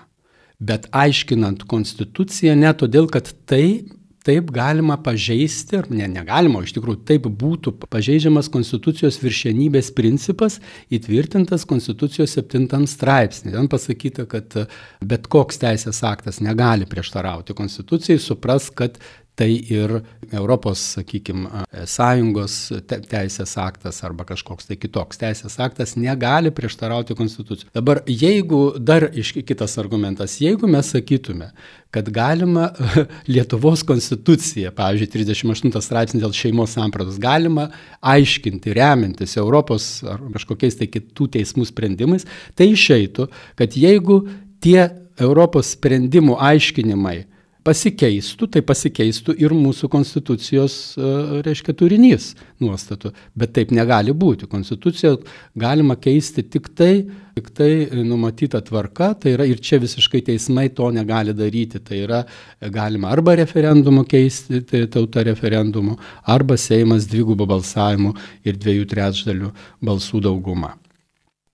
bet 0.58 0.88
aiškinant 0.92 1.62
konstituciją 1.70 2.56
ne 2.58 2.72
todėl, 2.76 3.06
kad 3.12 3.30
tai 3.48 3.86
taip 4.26 4.50
galima 4.54 4.96
pažeisti, 5.02 5.78
ar 5.78 5.88
ne, 5.92 6.08
negalima, 6.10 6.62
iš 6.64 6.74
tikrųjų 6.76 7.02
taip 7.08 7.28
būtų 7.40 7.74
pažeidžiamas 7.86 8.50
Konstitucijos 8.52 9.20
viršienybės 9.22 9.92
principas 9.96 10.58
įtvirtintas 10.94 11.66
Konstitucijos 11.68 12.36
7 12.38 12.86
straipsnė. 12.90 13.54
Ten 13.54 13.70
pasakyta, 13.72 14.26
kad 14.30 14.58
bet 15.04 15.30
koks 15.30 15.62
teisės 15.62 16.02
aktas 16.06 16.42
negali 16.44 16.88
prieštarauti 16.88 17.56
Konstitucijai, 17.58 18.20
supras, 18.22 18.68
kad 18.74 18.98
tai 19.38 19.52
ir 19.70 20.00
Europos, 20.34 20.80
sakykime, 20.96 21.62
sąjungos 21.86 22.56
teisės 22.88 23.54
aktas 23.62 24.00
arba 24.04 24.26
kažkoks 24.28 24.66
tai 24.68 24.76
kitoks 24.80 25.20
teisės 25.20 25.54
aktas 25.62 25.94
negali 25.96 26.50
prieštarauti 26.54 27.14
konstitucijai. 27.18 27.70
Dabar 27.76 28.02
jeigu 28.10 28.74
dar 28.82 29.06
iš 29.14 29.36
kitas 29.46 29.78
argumentas, 29.78 30.40
jeigu 30.42 30.68
mes 30.70 30.90
sakytume, 30.90 31.52
kad 31.94 32.10
galima 32.12 32.72
Lietuvos 33.32 33.86
konstituciją, 33.86 34.74
pavyzdžiui, 34.76 35.12
38 35.14 35.86
straipsnį 35.86 36.24
dėl 36.26 36.34
šeimos 36.36 36.74
sampratos, 36.74 37.22
galima 37.22 37.70
aiškinti, 38.02 38.74
remintis 38.76 39.38
Europos 39.38 40.02
ar 40.02 40.20
kažkokiais 40.34 40.82
tai 40.82 40.90
kitų 40.90 41.30
teismų 41.38 41.70
sprendimais, 41.70 42.26
tai 42.58 42.72
išeitų, 42.74 43.30
kad 43.56 43.78
jeigu 43.78 44.24
tie 44.58 44.90
Europos 45.18 45.76
sprendimų 45.78 46.36
aiškinimai 46.42 47.27
pasikeistų, 47.68 48.48
tai 48.54 48.62
pasikeistų 48.64 49.34
ir 49.42 49.52
mūsų 49.56 49.90
konstitucijos, 49.92 50.74
e, 50.96 51.12
reiškia, 51.44 51.74
turinys 51.76 52.32
nuostatų. 52.64 53.12
Bet 53.38 53.54
taip 53.58 53.72
negali 53.76 54.14
būti. 54.16 54.48
Konstituciją 54.48 55.18
galima 55.58 55.98
keisti 56.00 56.44
tik 56.48 56.70
tai, 56.78 56.92
tik 57.36 57.50
tai 57.54 57.70
numatyta 58.06 58.62
tvarka, 58.64 59.12
tai 59.20 59.36
yra 59.36 59.46
ir 59.48 59.60
čia 59.60 59.80
visiškai 59.82 60.22
teismai 60.30 60.68
to 60.74 60.88
negali 60.94 61.36
daryti. 61.36 61.82
Tai 61.84 62.00
yra 62.06 62.22
galima 62.74 63.12
arba 63.12 63.36
referendumu 63.38 64.06
keisti, 64.08 64.62
tai 64.68 64.86
tauta 64.92 65.26
referendumu, 65.28 65.98
arba 66.26 66.56
Seimas 66.58 67.08
dvigubą 67.10 67.46
balsavimų 67.48 68.14
ir 68.48 68.58
dviejų 68.58 68.88
trečdalių 68.94 69.52
balsų 69.84 70.24
daugumą. 70.24 70.74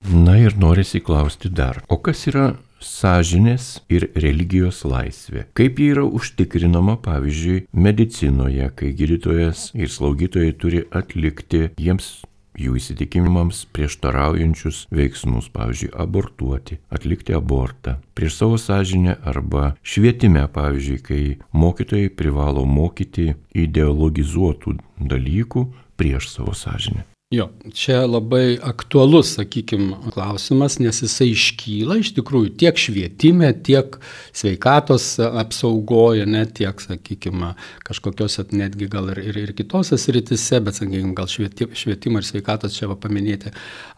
Na 0.05 0.37
ir 0.37 0.55
norisi 0.61 1.00
klausti 1.00 1.48
dar, 1.48 1.81
o 1.88 1.96
kas 1.96 2.27
yra 2.29 2.53
sąžinės 2.85 3.70
ir 3.92 4.09
religijos 4.14 4.83
laisvė. 4.88 5.47
Kaip 5.57 5.81
ji 5.81 5.90
yra 5.94 6.05
užtikrinama, 6.05 6.99
pavyzdžiui, 7.05 7.64
medicinoje, 7.73 8.70
kai 8.77 8.92
gydytojas 8.97 9.70
ir 9.75 9.90
slaugytojai 9.90 10.55
turi 10.61 10.85
atlikti 10.92 11.68
jiems 11.81 12.12
jų 12.59 12.77
įsitikinimams 12.79 13.64
prieštaraujančius 13.75 14.85
veiksmus, 14.94 15.49
pavyzdžiui, 15.55 15.90
abortuoti, 16.05 16.79
atlikti 16.94 17.35
abortą 17.35 17.99
prieš 18.14 18.38
savo 18.42 18.59
sąžinę 18.61 19.16
arba 19.27 19.75
švietime, 19.83 20.47
pavyzdžiui, 20.55 21.01
kai 21.03 21.23
mokytojai 21.53 22.12
privalo 22.14 22.64
mokyti 22.66 23.33
ideologizuotų 23.55 24.79
dalykų 25.14 25.66
prieš 25.99 26.31
savo 26.37 26.55
sąžinę. 26.55 27.13
Jo, 27.32 27.48
čia 27.72 28.02
labai 28.04 28.58
aktualus, 28.62 29.30
sakykime, 29.34 29.96
klausimas, 30.12 30.76
nes 30.78 31.00
jisai 31.02 31.30
iškyla 31.32 31.96
iš 32.02 32.12
tikrųjų 32.18 32.52
tiek 32.60 32.78
švietime, 32.78 33.48
tiek 33.64 33.96
sveikatos 34.37 35.06
apsaugoje, 35.24 36.26
ne 36.30 36.44
tiek, 36.44 36.78
sakykime, 36.84 37.54
kažkokiose 37.88 38.44
netgi 38.52 38.90
gal 38.92 39.08
ir, 39.14 39.22
ir, 39.24 39.40
ir 39.40 39.54
kitose 39.56 39.96
sritise, 39.98 40.60
bet, 40.62 40.78
sakykime, 40.78 41.14
gal 41.16 41.30
švietimo 41.32 42.20
ir 42.20 42.28
sveikatos 42.28 42.76
čia 42.76 42.90
va 42.92 42.98
paminėti 43.00 43.54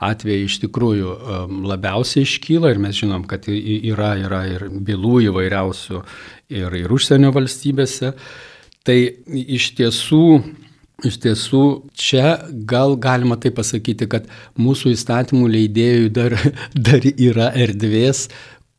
atvejai 0.07 0.47
iš 0.47 0.61
tikrųjų 0.65 1.17
um, 1.17 1.65
labiausiai 1.69 2.25
iškyla 2.25 2.73
ir 2.73 2.81
mes 2.87 3.03
žinom, 3.03 3.27
kad 3.29 3.51
yra, 3.51 4.15
yra 4.23 4.45
ir 4.55 4.69
bylų 4.71 5.27
įvairiausių 5.33 6.05
ir, 6.63 6.79
ir 6.85 6.95
užsienio 6.95 7.35
valstybėse. 7.37 8.15
Tai 8.87 9.01
iš 9.35 9.75
tiesų 9.75 10.23
Iš 11.05 11.19
tiesų, 11.21 11.63
čia 11.93 12.39
gal 12.65 12.95
galima 12.97 13.37
tai 13.37 13.51
pasakyti, 13.53 14.07
kad 14.09 14.31
mūsų 14.57 14.95
įstatymų 14.95 15.51
leidėjų 15.53 16.13
dar, 16.17 16.37
dar 16.89 17.05
yra 17.13 17.51
erdvės, 17.53 18.31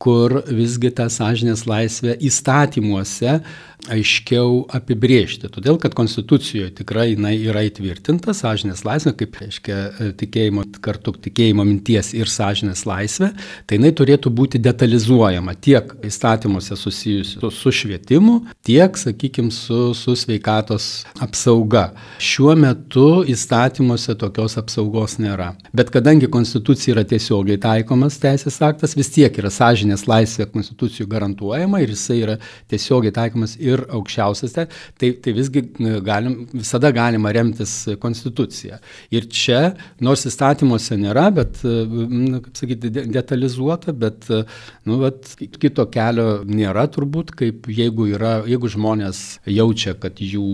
kur 0.02 0.40
visgi 0.50 0.90
tą 0.98 1.08
sąžinės 1.14 1.66
laisvę 1.70 2.16
įstatymuose 2.30 3.38
aiškiau 3.86 4.66
apibriežti. 4.74 5.48
Todėl, 5.52 5.78
kad 5.80 5.96
Konstitucijoje 5.98 6.72
tikrai 6.82 7.12
jinai 7.14 7.36
yra 7.48 7.64
įtvirtinta 7.68 8.34
sąžinės 8.36 8.84
laisvė, 8.88 9.14
kaip 9.22 9.38
reiškia 9.40 9.78
tikėjimo 10.20 10.66
kartu 10.84 11.14
tikėjimo 11.28 11.66
minties 11.68 12.12
ir 12.18 12.30
sąžinės 12.32 12.84
laisvė, 12.90 13.32
tai 13.68 13.80
jinai 13.80 13.94
turėtų 13.96 14.32
būti 14.34 14.62
detalizuojama 14.64 15.56
tiek 15.64 15.94
įstatymuose 16.08 16.78
susijusiu 16.80 17.42
su, 17.46 17.52
su 17.54 17.74
švietimu, 17.80 18.40
tiek, 18.68 18.98
sakykime, 19.00 19.54
su, 19.54 19.94
su 19.98 20.18
sveikatos 20.20 20.90
apsauga. 21.24 21.92
Šiuo 22.24 22.58
metu 22.60 23.24
įstatymuose 23.30 24.18
tokios 24.20 24.58
apsaugos 24.60 25.18
nėra. 25.22 25.54
Bet 25.78 25.94
kadangi 25.94 26.30
Konstitucija 26.32 26.98
yra 26.98 27.06
tiesiogiai 27.08 27.62
taikomas 27.62 28.20
teisės 28.22 28.60
aktas, 28.66 28.98
vis 28.98 29.14
tiek 29.14 29.40
yra 29.40 29.54
sąžinės 29.54 30.08
laisvė 30.10 30.50
Konstitucijų 30.52 31.08
garantuojama 31.14 31.82
ir 31.86 31.94
jisai 31.94 32.20
yra 32.26 32.38
tiesiogiai 32.72 33.16
taikomas 33.16 33.56
ir 33.68 33.84
aukščiausias, 33.98 34.56
tai, 35.00 35.12
tai 35.24 35.34
visgi 35.36 35.64
galim, 36.06 36.40
visada 36.54 36.92
galima 36.96 37.32
remtis 37.36 37.74
Konstitucija. 38.02 38.80
Ir 39.14 39.28
čia, 39.34 39.62
nors 40.04 40.26
įstatymuose 40.30 40.98
nėra, 41.00 41.28
bet, 41.36 41.62
nu, 41.64 42.42
kaip 42.46 42.60
sakyti, 42.60 42.92
detalizuota, 43.14 43.94
bet 43.94 44.28
nu, 44.30 45.00
vat, 45.04 45.34
kito 45.38 45.88
kelio 45.94 46.42
nėra 46.48 46.88
turbūt, 46.94 47.34
kaip 47.38 47.68
jeigu, 47.72 48.10
yra, 48.16 48.38
jeigu 48.48 48.72
žmonės 48.72 49.24
jaučia, 49.50 49.96
kad 50.00 50.22
jų, 50.24 50.48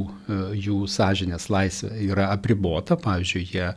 jų 0.60 0.84
sąžinės 0.92 1.50
laisvė 1.54 1.94
yra 2.08 2.30
apribota, 2.34 2.98
pavyzdžiui, 3.00 3.46
jie, 3.54 3.70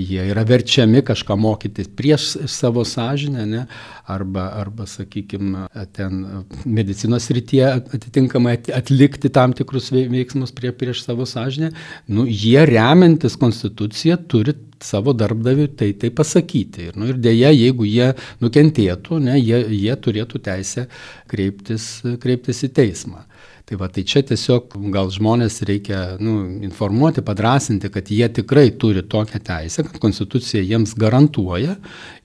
jie 0.00 0.28
yra 0.32 0.44
verčiami 0.48 1.04
kažką 1.06 1.36
mokytis 1.40 1.90
prieš 1.96 2.32
savo 2.50 2.84
sąžinę, 2.86 3.46
ne, 3.50 3.64
arba, 4.10 4.50
arba 4.60 4.86
sakykime, 4.90 5.66
ten 5.96 6.44
medicinos 6.64 7.28
rytyje 7.30 7.68
atitinkamai 7.94 8.56
atlikti 8.80 9.30
tam 9.32 9.54
tikrus 9.56 9.90
veiksmus 9.92 10.54
prie, 10.56 10.72
prieš 10.74 11.04
savo 11.06 11.28
sąžinę, 11.28 11.70
nu, 12.08 12.26
jie 12.26 12.64
remiantis 12.68 13.38
konstituciją 13.40 14.18
turi 14.30 14.56
savo 14.82 15.12
darbdaviui 15.12 15.68
tai, 15.76 15.92
tai 16.00 16.10
pasakyti. 16.10 16.90
Ir, 16.90 16.98
nu, 16.98 17.10
ir 17.12 17.18
dėja, 17.20 17.52
jeigu 17.54 17.86
jie 17.88 18.12
nukentėtų, 18.42 19.20
ne, 19.26 19.36
jie, 19.40 19.62
jie 19.76 19.96
turėtų 20.04 20.40
teisę 20.44 20.86
kreiptis, 21.30 21.90
kreiptis 22.22 22.64
į 22.66 22.72
teismą. 22.80 23.26
Tai 23.70 23.76
va, 23.78 23.86
tai 23.86 24.02
čia 24.02 24.24
tiesiog 24.26 24.72
gal 24.90 25.12
žmonės 25.14 25.60
reikia 25.68 26.16
nu, 26.18 26.40
informuoti, 26.66 27.22
padrasinti, 27.22 27.86
kad 27.94 28.08
jie 28.10 28.26
tikrai 28.40 28.72
turi 28.74 29.04
tokią 29.06 29.38
teisę, 29.46 29.84
kad 29.86 30.00
konstitucija 30.02 30.64
jiems 30.66 30.96
garantuoja 30.98 31.76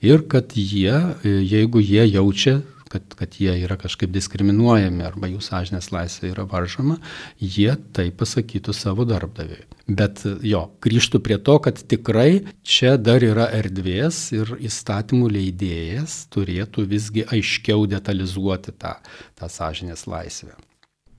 ir 0.02 0.24
kad 0.26 0.56
jie, 0.58 0.96
jeigu 1.22 1.84
jie 1.84 2.08
jaučia 2.08 2.56
kad, 2.92 3.14
kad 3.18 3.38
jie 3.40 3.54
yra 3.64 3.76
kažkaip 3.80 4.12
diskriminuojami 4.14 5.04
arba 5.06 5.30
jų 5.30 5.40
sąžinės 5.44 5.90
laisvė 5.94 6.32
yra 6.34 6.46
varžoma, 6.50 6.98
jie 7.40 7.72
tai 7.96 8.08
pasakytų 8.14 8.74
savo 8.76 9.06
darbdaviui. 9.08 9.64
Bet 9.86 10.24
jo, 10.42 10.66
grįžtų 10.82 11.22
prie 11.22 11.38
to, 11.38 11.58
kad 11.62 11.78
tikrai 11.78 12.44
čia 12.66 12.96
dar 12.98 13.22
yra 13.22 13.48
erdvės 13.54 14.30
ir 14.34 14.56
įstatymų 14.58 15.30
leidėjas 15.38 16.24
turėtų 16.34 16.86
visgi 16.90 17.26
aiškiau 17.30 17.86
detalizuoti 17.90 18.74
tą, 18.74 18.96
tą 19.38 19.50
sąžinės 19.50 20.06
laisvę. 20.10 20.56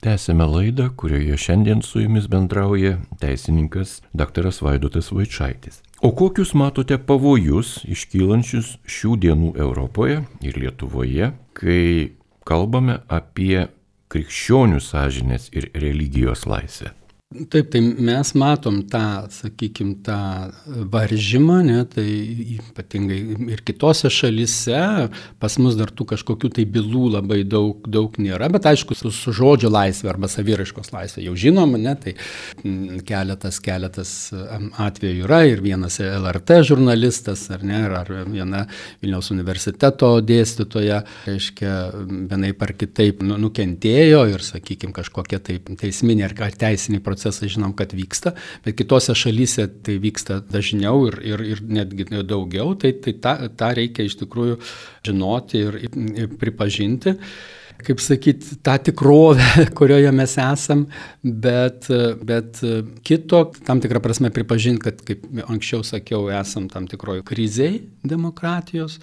Tęsime 0.03 0.45
laidą, 0.45 0.91
kurioje 0.93 1.38
šiandien 1.41 1.82
su 1.82 2.03
jumis 2.03 2.27
bendrauja 2.30 2.99
teisininkas 3.17 4.01
dr. 4.13 4.51
Vaidotas 4.62 5.10
Vaičaitis. 5.10 5.82
O 6.01 6.12
kokius 6.13 6.51
matote 6.53 6.93
pavojus 7.01 7.79
iškylančius 7.89 8.75
šių 8.86 9.15
dienų 9.23 9.47
Europoje 9.57 10.19
ir 10.45 10.60
Lietuvoje, 10.62 11.31
kai 11.57 12.13
kalbame 12.45 12.99
apie 13.10 13.65
krikščionių 14.13 14.77
sąžinės 14.77 15.49
ir 15.57 15.71
religijos 15.73 16.45
laisvę? 16.45 16.93
Taip, 17.27 17.73
tai 17.73 17.81
mes 17.83 18.29
matom 18.39 18.77
tą, 18.87 19.27
sakykime, 19.35 19.97
tą 19.99 20.15
varžymą, 20.87 21.57
ne, 21.67 21.81
tai 21.91 22.05
ypatingai 22.55 23.17
ir 23.51 23.63
kitose 23.67 24.07
šalise, 24.07 25.09
pas 25.35 25.57
mus 25.59 25.75
dar 25.75 25.91
tų 25.91 26.05
kažkokių 26.13 26.53
tai 26.55 26.63
bylų 26.71 27.01
labai 27.17 27.41
daug, 27.43 27.83
daug 27.83 28.15
nėra, 28.15 28.47
bet 28.53 28.69
aišku, 28.71 28.95
su, 28.95 29.11
su 29.11 29.33
žodžio 29.35 29.67
laisvė 29.67 30.13
arba 30.13 30.29
saviraiškos 30.31 30.93
laisvė 30.93 31.25
jau 31.25 31.33
žinom, 31.43 31.75
ne, 31.75 31.97
tai 31.99 32.13
keletas, 33.11 33.59
keletas 33.59 34.13
atvejų 34.87 35.27
yra 35.27 35.41
ir 35.51 35.65
vienas 35.67 35.99
LRT 35.99 36.61
žurnalistas, 36.71 37.43
ar 37.51 37.67
ne, 37.67 37.83
ar 38.05 38.13
viena 38.31 38.63
Vilniaus 39.03 39.33
universiteto 39.35 40.13
dėstytoja, 40.23 41.01
reiškia, 41.27 41.75
vienai 42.07 42.55
par 42.55 42.71
kitaip 42.79 43.19
nu, 43.19 43.35
nukentėjo 43.49 44.23
ir, 44.31 44.47
sakykime, 44.47 44.95
kažkokie 44.95 45.43
tai 45.43 45.59
teisminiai 45.83 46.31
ar 46.31 46.59
teisiniai 46.63 47.03
procesai 47.03 47.15
procesai 47.17 47.49
žinom, 47.49 47.73
kad 47.73 47.93
vyksta, 47.97 48.36
bet 48.65 48.77
kitose 48.77 49.15
šalyse 49.17 49.65
tai 49.84 49.97
vyksta 50.01 50.41
dažniau 50.45 51.08
ir, 51.10 51.19
ir, 51.25 51.45
ir 51.56 51.62
netgi 51.65 52.06
daugiau, 52.21 52.75
tai, 52.77 52.93
tai 53.01 53.17
tą, 53.17 53.36
tą 53.58 53.73
reikia 53.77 54.06
iš 54.06 54.19
tikrųjų 54.21 54.60
žinoti 55.08 55.63
ir, 55.65 55.80
ir 55.89 56.36
pripažinti 56.38 57.17
kaip 57.77 57.99
sakyti, 58.01 58.56
tą 58.65 58.73
tikrovę, 58.82 59.45
kurioje 59.77 60.10
mes 60.12 60.32
esam, 60.41 60.88
bet, 61.21 61.86
bet 62.25 62.58
kito, 63.06 63.43
tam 63.67 63.84
tikrą 63.84 64.01
prasme 64.01 64.32
pripažinti, 64.34 64.82
kad, 64.82 65.03
kaip 65.06 65.27
anksčiau 65.45 65.86
sakiau, 65.86 66.23
esam 66.34 66.71
tam 66.73 66.88
tikroje 66.89 67.21
krizėje 67.27 67.84
demokratijos. 68.01 68.97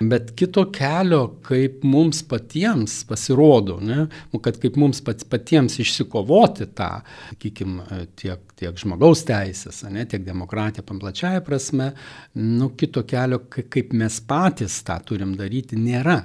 Bet 0.00 0.34
kito 0.36 0.66
kelio, 0.74 1.22
kaip 1.46 1.84
mums 1.88 2.20
patiems 2.28 2.98
pasirodo, 3.08 3.78
ne, 3.80 4.06
nu, 4.32 4.40
kad 4.44 4.58
kaip 4.60 4.76
mums 4.80 5.00
pat, 5.04 5.24
patiems 5.32 5.78
išsikovoti 5.80 6.68
tą, 6.76 6.90
sakykime, 7.30 8.02
tiek, 8.20 8.42
tiek 8.60 8.76
žmogaus 8.82 9.24
teisės, 9.28 9.82
ne, 9.92 10.04
tiek 10.08 10.24
demokratiją 10.26 10.84
pamplačiaja 10.84 11.44
prasme, 11.46 11.92
nu, 12.36 12.70
kito 12.76 13.06
kelio, 13.08 13.40
kaip 13.48 13.96
mes 13.96 14.20
patys 14.28 14.82
tą 14.84 14.98
turim 15.08 15.32
daryti, 15.38 15.80
nėra 15.80 16.20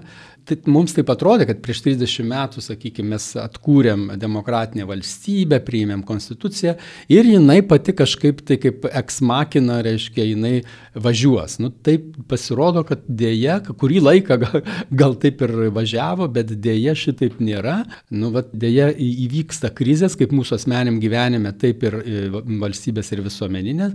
mums 0.72 0.96
taip 0.96 1.10
atrodė, 1.14 1.48
kad 1.50 1.62
prieš 1.64 1.84
30 1.86 2.28
metų, 2.28 2.64
sakykime, 2.66 3.14
mes 3.14 3.28
atkūrėm 3.40 4.08
demokratinę 4.22 4.86
valstybę, 4.90 5.62
priėmėm 5.66 6.04
konstituciją 6.08 6.76
ir 7.12 7.30
jinai 7.34 7.60
pati 7.68 7.96
kažkaip 7.98 8.44
tai 8.48 8.58
kaip 8.62 8.88
eksmakina, 8.90 9.82
reiškia, 9.86 10.26
jinai 10.32 10.54
važiuos. 10.96 11.58
Nu, 11.64 11.72
taip 11.72 12.10
pasirodo, 12.32 12.84
kad 12.88 13.04
dėja, 13.08 13.60
kurį 13.70 14.02
laiką 14.08 14.40
gal, 14.42 14.60
gal 15.04 15.18
taip 15.22 15.44
ir 15.46 15.56
važiavo, 15.76 16.28
bet 16.34 16.54
dėja 16.64 16.96
šitaip 16.98 17.40
nėra. 17.44 17.82
Nu, 18.12 18.34
vat, 18.36 18.52
dėja 18.54 18.92
įvyksta 18.92 19.72
krizės, 19.76 20.18
kaip 20.20 20.36
mūsų 20.36 20.58
asmeniam 20.60 21.00
gyvenime, 21.04 21.54
taip 21.62 21.86
ir 21.88 22.02
e, 22.02 22.28
valstybės 22.32 23.12
ir 23.16 23.24
visuomeninė 23.26 23.92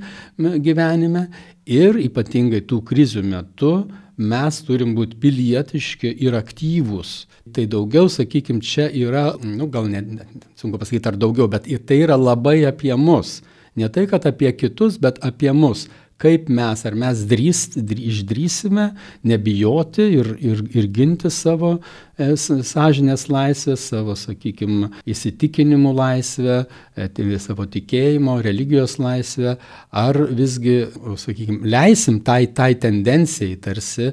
gyvenime. 0.63 1.27
Ir 1.67 1.99
ypatingai 1.99 2.63
tų 2.69 2.83
krizių 2.87 3.25
metu 3.27 3.73
mes 4.17 4.61
turim 4.65 4.95
būti 4.97 5.19
pilietiški 5.21 6.13
ir 6.25 6.37
aktyvūs. 6.39 7.27
Tai 7.55 7.67
daugiau, 7.71 8.09
sakykime, 8.13 8.65
čia 8.65 8.89
yra, 8.91 9.29
nu, 9.45 9.69
gal 9.73 9.91
net, 9.93 10.09
net 10.09 10.47
sunku 10.59 10.81
pasakyti 10.81 11.13
ar 11.13 11.21
daugiau, 11.21 11.49
bet 11.53 11.69
tai 11.87 12.01
yra 12.03 12.17
labai 12.17 12.63
apie 12.69 12.95
mus. 12.97 13.43
Ne 13.77 13.91
tai, 13.93 14.07
kad 14.09 14.25
apie 14.25 14.51
kitus, 14.57 14.97
bet 14.97 15.21
apie 15.25 15.53
mus 15.53 15.85
kaip 16.23 16.49
mes, 16.49 16.81
ar 16.89 16.95
mes 16.97 17.23
drįst, 17.29 17.77
išdrysime 17.77 18.89
nebijoti 19.27 20.07
ir, 20.17 20.31
ir, 20.41 20.63
ir 20.73 20.89
ginti 20.97 21.29
savo 21.33 21.75
e, 22.17 22.31
sąžinės 22.37 23.27
laisvę, 23.29 23.77
savo, 23.81 24.17
sakykime, 24.17 24.91
įsitikinimų 25.13 25.93
laisvę, 25.97 26.59
e, 26.97 27.09
tai 27.13 27.41
savo 27.43 27.69
tikėjimo, 27.69 28.39
religijos 28.47 28.97
laisvę, 29.03 29.57
ar 29.93 30.21
visgi, 30.41 30.79
sakykime, 31.21 31.61
leisim 31.77 32.23
tai, 32.25 32.47
tai 32.57 32.73
tendencijai 32.81 33.61
tarsi 33.61 34.13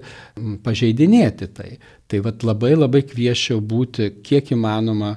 pažeidinėti 0.64 1.52
tai. 1.56 1.76
Tai 2.12 2.20
vad 2.26 2.44
labai 2.46 2.76
labai 2.76 3.02
kvieščiau 3.10 3.62
būti 3.64 4.12
kiek 4.28 4.52
įmanoma 4.54 5.16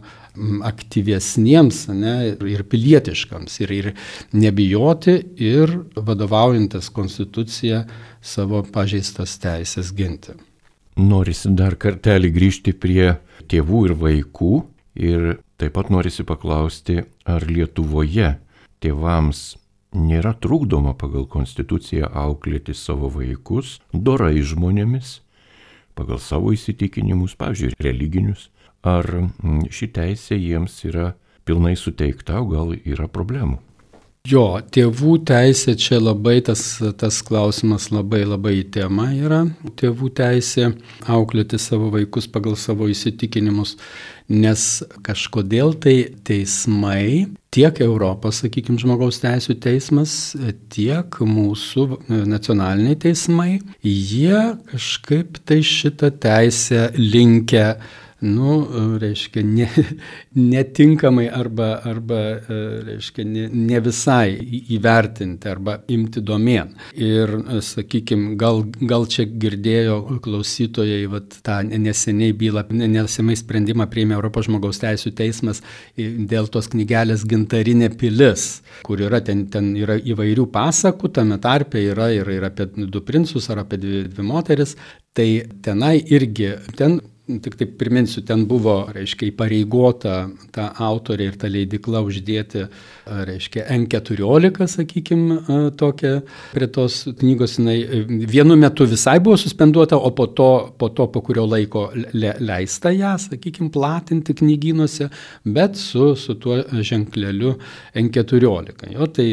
aktyvesniems 0.66 1.86
ne, 1.94 2.16
ir 2.48 2.64
pilietiškams 2.70 3.60
ir, 3.64 3.72
ir 3.72 3.88
nebijoti 4.36 5.16
ir 5.42 5.72
vadovaujantis 5.96 6.90
konstituciją 6.94 7.84
savo 8.20 8.62
pažeistas 8.72 9.36
teisės 9.42 9.92
ginti. 9.96 10.36
Norisi 10.96 11.52
dar 11.52 11.76
kartelį 11.76 12.32
grįžti 12.32 12.72
prie 12.72 13.16
tėvų 13.50 13.84
ir 13.90 13.94
vaikų 14.00 14.54
ir 14.96 15.36
taip 15.60 15.76
pat 15.76 15.92
norisi 15.92 16.24
paklausti, 16.24 17.02
ar 17.28 17.44
Lietuvoje 17.44 18.36
tėvams 18.80 19.56
nėra 19.96 20.34
trukdoma 20.40 20.94
pagal 20.98 21.26
konstituciją 21.28 22.08
auklėti 22.12 22.74
savo 22.76 23.10
vaikus 23.12 23.78
dorai 23.92 24.40
žmonėmis, 24.40 25.20
pagal 25.96 26.20
savo 26.20 26.52
įsitikinimus, 26.52 27.36
pavyzdžiui, 27.40 27.76
religinius, 27.80 28.50
ar 28.86 29.10
ši 29.70 29.90
teisė 29.98 30.38
jiems 30.38 30.80
yra 30.88 31.12
pilnai 31.46 31.76
suteikta, 31.78 32.40
o 32.42 32.50
gal 32.50 32.74
yra 32.78 33.10
problemų? 33.10 33.60
Jo, 34.26 34.56
tėvų 34.74 35.20
teisė 35.28 35.76
čia 35.78 36.00
labai 36.00 36.40
tas, 36.42 36.60
tas 36.98 37.20
klausimas 37.22 37.92
labai 37.94 38.24
labai 38.26 38.56
į 38.58 38.64
temą 38.74 39.04
yra. 39.14 39.44
Tėvų 39.78 40.08
teisė 40.18 40.72
auklėti 41.06 41.60
savo 41.62 41.92
vaikus 41.94 42.26
pagal 42.32 42.56
savo 42.58 42.88
įsitikinimus, 42.90 43.76
nes 44.26 44.64
kažkodėl 45.06 45.76
tai 45.78 45.94
teismai, 46.26 47.28
tiek 47.54 47.78
Europos, 47.84 48.40
sakykime, 48.42 48.80
žmogaus 48.82 49.20
teisų 49.22 49.60
teismas, 49.62 50.16
tiek 50.74 51.20
mūsų 51.22 51.86
nacionaliniai 52.26 52.98
teismai, 53.06 53.60
jie 53.86 54.42
kažkaip 54.72 55.38
tai 55.46 55.60
šitą 55.62 56.10
teisę 56.24 56.88
linkia 56.98 57.76
nu, 58.20 58.52
reiškia, 59.00 59.42
ne, 59.44 59.66
netinkamai 60.34 61.26
arba, 61.28 61.68
arba 61.84 62.20
reiškia, 62.86 63.24
ne, 63.28 63.46
ne 63.52 63.80
visai 63.84 64.36
įvertinti 64.72 65.50
arba 65.50 65.76
imti 65.92 66.22
domėn. 66.24 66.72
Ir, 66.96 67.32
sakykime, 67.66 68.34
gal, 68.40 68.62
gal 68.88 69.06
čia 69.12 69.26
girdėjo 69.28 69.98
klausytojai 70.24 71.02
vat, 71.12 71.38
tą 71.46 71.58
neseniai 71.68 72.32
bylą, 72.36 72.66
neseniai 72.72 73.40
sprendimą 73.40 73.88
priėmė 73.92 74.16
Europos 74.16 74.48
žmogaus 74.48 74.80
teisų 74.82 75.12
teismas 75.16 75.62
dėl 75.96 76.48
tos 76.52 76.70
knygelės 76.72 77.26
Gintarinė 77.28 77.90
pilis, 78.00 78.62
kur 78.86 79.02
yra 79.04 79.20
ten, 79.24 79.46
ten 79.52 79.74
yra 79.76 79.98
įvairių 80.00 80.48
pasakų, 80.54 81.12
tame 81.20 81.40
tarpe 81.42 81.82
yra 81.84 82.08
ir, 82.14 82.30
ir 82.32 82.48
apie 82.48 82.70
du 82.76 83.04
princus 83.04 83.50
ar 83.52 83.64
apie 83.66 83.80
dvi, 83.82 84.06
dvi 84.08 84.24
moteris. 84.26 84.76
Tai 85.16 85.28
tenai 85.64 85.94
irgi, 86.12 86.50
ten 86.76 86.98
Tik 87.26 87.56
taip 87.58 87.72
priminsiu, 87.74 88.20
ten 88.22 88.44
buvo, 88.46 88.84
reiškia, 88.94 89.32
įpareigota 89.32 90.12
ta 90.54 90.68
autorė 90.86 91.24
ir 91.32 91.38
ta 91.40 91.48
leidikla 91.50 91.98
uždėti, 92.06 92.68
reiškia, 93.26 93.64
N14, 93.74 94.68
sakykime, 94.70 95.40
tokią 95.74 96.12
prie 96.52 96.68
tos 96.70 97.00
knygos. 97.18 97.56
Jinai 97.58 98.04
vienu 98.30 98.54
metu 98.60 98.86
visai 98.86 99.16
buvo 99.18 99.34
suspenduota, 99.42 99.98
o 99.98 100.12
po 100.14 100.28
to, 100.38 100.48
po, 100.78 100.92
to, 100.94 101.08
po 101.10 101.24
kurio 101.26 101.48
laiko 101.50 101.88
le, 102.14 102.36
leista 102.46 102.94
ją, 102.94 103.16
sakykime, 103.24 103.72
platinti 103.74 104.36
knygynuose, 104.38 105.10
bet 105.50 105.74
su, 105.82 106.12
su 106.14 106.38
tuo 106.38 106.60
ženkleliu 106.78 107.56
N14. 108.06 108.86
Jo, 108.94 109.10
tai 109.10 109.32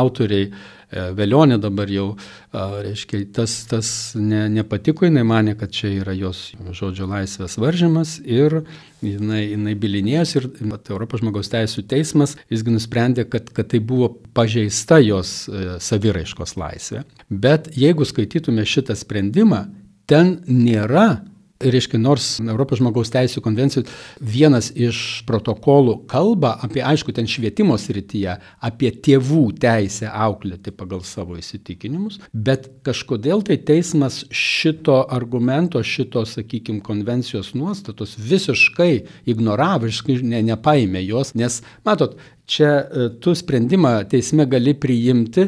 autoriai 0.00 0.48
E, 0.48 0.77
Velionė 0.88 1.58
dabar 1.60 1.90
jau, 1.92 2.06
reiškia, 2.54 3.20
tas, 3.36 3.54
tas 3.68 3.88
ne, 4.16 4.46
nepatiko, 4.48 5.04
jinai 5.04 5.24
mane, 5.28 5.52
kad 5.58 5.72
čia 5.74 5.90
yra 5.98 6.14
jos 6.16 6.54
žodžio 6.72 7.08
laisvės 7.10 7.58
varžymas 7.60 8.14
ir 8.24 8.62
jinai, 9.04 9.42
jinai 9.50 9.74
bilinėjęs 9.78 10.34
ir 10.38 10.48
mat, 10.70 10.88
Europos 10.88 11.20
žmogaus 11.20 11.52
teisų 11.52 11.84
teismas 11.90 12.38
visgi 12.48 12.72
nusprendė, 12.72 13.26
kad, 13.28 13.52
kad 13.52 13.68
tai 13.68 13.82
buvo 13.84 14.14
pažeista 14.36 14.96
jos 15.04 15.44
e, 15.48 15.76
saviraiškos 15.84 16.56
laisvė. 16.56 17.04
Bet 17.28 17.68
jeigu 17.76 18.08
skaitytume 18.08 18.64
šitą 18.64 18.96
sprendimą, 18.96 19.66
ten 20.08 20.38
nėra 20.48 21.20
reiškia, 21.60 21.98
nors 22.00 22.36
Europos 22.42 22.78
žmogaus 22.80 23.10
teisų 23.12 23.42
konvencijos 23.42 23.88
vienas 24.20 24.70
iš 24.76 25.24
protokolų 25.28 25.96
kalba 26.10 26.54
apie, 26.64 26.82
aišku, 26.86 27.12
ten 27.14 27.28
švietimo 27.30 27.76
srityje, 27.80 28.36
apie 28.64 28.92
tėvų 29.04 29.44
teisę 29.62 30.10
auklėti 30.10 30.72
pagal 30.74 31.02
savo 31.06 31.38
įsitikinimus, 31.38 32.20
bet 32.32 32.70
kažkodėl 32.86 33.42
tai 33.46 33.58
teismas 33.58 34.22
šito 34.30 35.00
argumento, 35.14 35.82
šito, 35.82 36.24
sakykime, 36.28 36.82
konvencijos 36.86 37.54
nuostatos 37.58 38.16
visiškai 38.18 38.92
ignoravo, 39.28 39.88
visiškai 39.88 40.20
ne, 40.22 40.42
nepaėmė 40.52 41.02
jos, 41.06 41.34
nes, 41.38 41.62
matot, 41.86 42.18
Čia 42.48 42.68
e, 42.80 43.08
tu 43.20 43.34
sprendimą 43.36 43.90
teisme 44.08 44.46
gali 44.48 44.72
priimti 44.72 45.42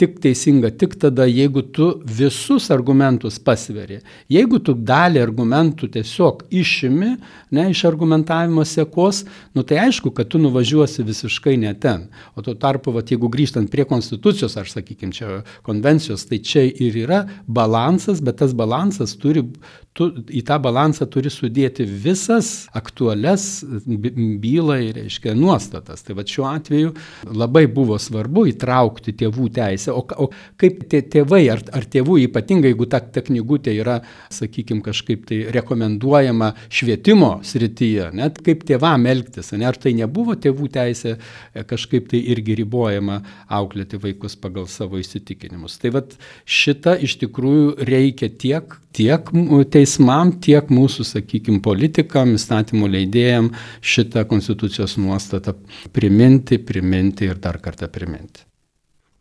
tik 0.00 0.14
teisinga, 0.24 0.70
tik 0.80 0.94
tada, 0.96 1.26
jeigu 1.28 1.60
tu 1.68 1.90
visus 2.08 2.70
argumentus 2.72 3.36
pasveri. 3.44 3.98
Jeigu 4.32 4.62
tu 4.64 4.72
dalį 4.72 5.20
argumentų 5.20 5.90
tiesiog 5.98 6.46
išimi, 6.48 7.10
ne, 7.52 7.66
iš 7.74 7.84
argumentavimo 7.90 8.64
sekos, 8.64 9.26
nu 9.52 9.66
tai 9.68 9.82
aišku, 9.84 10.14
kad 10.16 10.32
tu 10.32 10.40
nuvažiuosi 10.40 11.04
visiškai 11.04 11.58
ne 11.60 11.74
ten. 11.76 12.08
O 12.32 12.44
tuo 12.46 12.56
tarpu, 12.56 12.94
vat, 12.96 13.12
jeigu 13.12 13.28
grįžtant 13.28 13.68
prie 13.68 13.84
konstitucijos, 13.84 14.56
aš 14.56 14.78
sakykime, 14.78 15.12
čia 15.12 15.42
konvencijos, 15.66 16.24
tai 16.24 16.40
čia 16.40 16.64
ir 16.64 16.96
yra 17.04 17.26
balansas, 17.44 18.24
bet 18.24 18.40
tas 18.40 18.56
balansas 18.56 19.12
turi, 19.20 19.44
tu 19.96 20.08
į 20.28 20.42
tą 20.46 20.58
balansą 20.62 21.06
turi 21.08 21.30
sudėti 21.32 21.86
visas 21.88 22.66
aktualias 22.76 23.64
bylai, 23.86 24.92
reiškia, 24.96 25.32
nuostatas. 25.38 26.04
Tai 26.04 26.18
va 26.18 26.24
šiuo 26.28 26.44
atveju 26.50 26.92
labai 27.32 27.64
buvo 27.72 27.96
svarbu 28.00 28.46
įtraukti 28.52 29.14
tėvų 29.16 29.48
teisę. 29.56 29.94
O, 29.96 30.02
o 30.04 30.28
kaip 30.60 30.84
tie 30.92 31.00
tėvai, 31.00 31.42
ar, 31.54 31.64
ar 31.76 31.88
tėvų 31.92 32.18
ypatingai, 32.26 32.74
jeigu 32.74 32.88
ta, 32.92 33.00
ta 33.00 33.24
knygutė 33.24 33.72
yra, 33.80 33.98
sakykime, 34.34 34.84
kažkaip 34.84 35.24
tai 35.30 35.40
rekomenduojama 35.56 36.52
švietimo 36.68 37.32
srityje, 37.46 38.10
net 38.20 38.42
kaip 38.44 38.66
tėvam 38.68 39.08
elgtis, 39.08 39.54
ne, 39.56 39.64
ar 39.68 39.80
tai 39.80 39.94
nebuvo 39.96 40.36
tėvų 40.36 40.68
teisė 40.76 41.16
e, 41.16 41.64
kažkaip 41.64 42.10
tai 42.12 42.20
irgi 42.34 42.58
ribojama 42.60 43.22
auklėti 43.48 44.00
vaikus 44.02 44.36
pagal 44.40 44.68
savo 44.70 45.00
įsitikinimus. 45.00 45.80
Tai 45.80 45.96
vad 45.96 46.18
šitą 46.44 46.98
iš 47.06 47.16
tikrųjų 47.24 47.86
reikia 47.88 48.28
tiek, 48.28 48.76
tiek 48.96 49.32
teisės 49.72 49.85
teismam, 49.86 50.32
tiek 50.42 50.66
mūsų, 50.72 51.06
sakykime, 51.06 51.60
politikam, 51.62 52.34
įstatymų 52.34 52.90
leidėjam 52.90 53.52
šitą 53.80 54.26
konstitucijos 54.26 54.96
nuostatą 54.98 55.54
priminti, 55.94 56.58
priminti 56.58 57.30
ir 57.30 57.38
dar 57.38 57.60
kartą 57.62 57.88
priminti. 57.92 58.42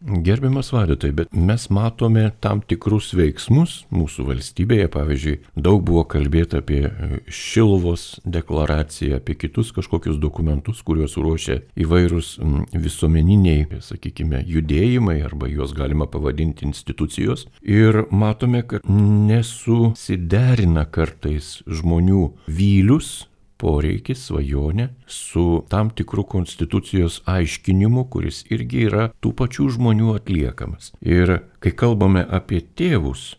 Gerbiamas 0.03 0.73
vaidotai, 0.73 1.11
bet 1.15 1.31
mes 1.33 1.69
matome 1.73 2.25
tam 2.43 2.59
tikrus 2.67 3.13
veiksmus 3.15 3.85
mūsų 3.95 4.25
valstybėje, 4.27 4.89
pavyzdžiui, 4.91 5.35
daug 5.55 5.81
buvo 5.87 6.03
kalbėta 6.11 6.59
apie 6.61 6.81
e, 6.85 7.19
Šilvos 7.31 8.19
deklaraciją, 8.27 9.17
apie 9.21 9.37
kitus 9.39 9.71
kažkokius 9.75 10.19
dokumentus, 10.21 10.83
kuriuos 10.85 11.15
ruošia 11.17 11.61
įvairūs 11.79 12.35
visuomeniniai, 12.75 13.79
sakykime, 13.81 14.43
judėjimai 14.45 15.21
arba 15.25 15.47
juos 15.49 15.73
galima 15.77 16.05
pavadinti 16.11 16.67
institucijos. 16.67 17.47
Ir 17.63 18.03
matome, 18.11 18.61
kad 18.67 18.83
nesusiderina 18.91 20.85
kartais 20.91 21.63
žmonių 21.65 22.27
vylius 22.51 23.29
poreikis, 23.61 24.25
svajonė 24.27 24.89
su 25.07 25.63
tam 25.71 25.91
tikru 25.95 26.25
konstitucijos 26.27 27.21
aiškinimu, 27.29 28.05
kuris 28.11 28.43
irgi 28.51 28.85
yra 28.89 29.07
tų 29.23 29.33
pačių 29.39 29.69
žmonių 29.77 30.15
atliekamas. 30.19 30.91
Ir 31.01 31.37
kai 31.63 31.73
kalbame 31.73 32.25
apie 32.39 32.61
tėvus, 32.61 33.35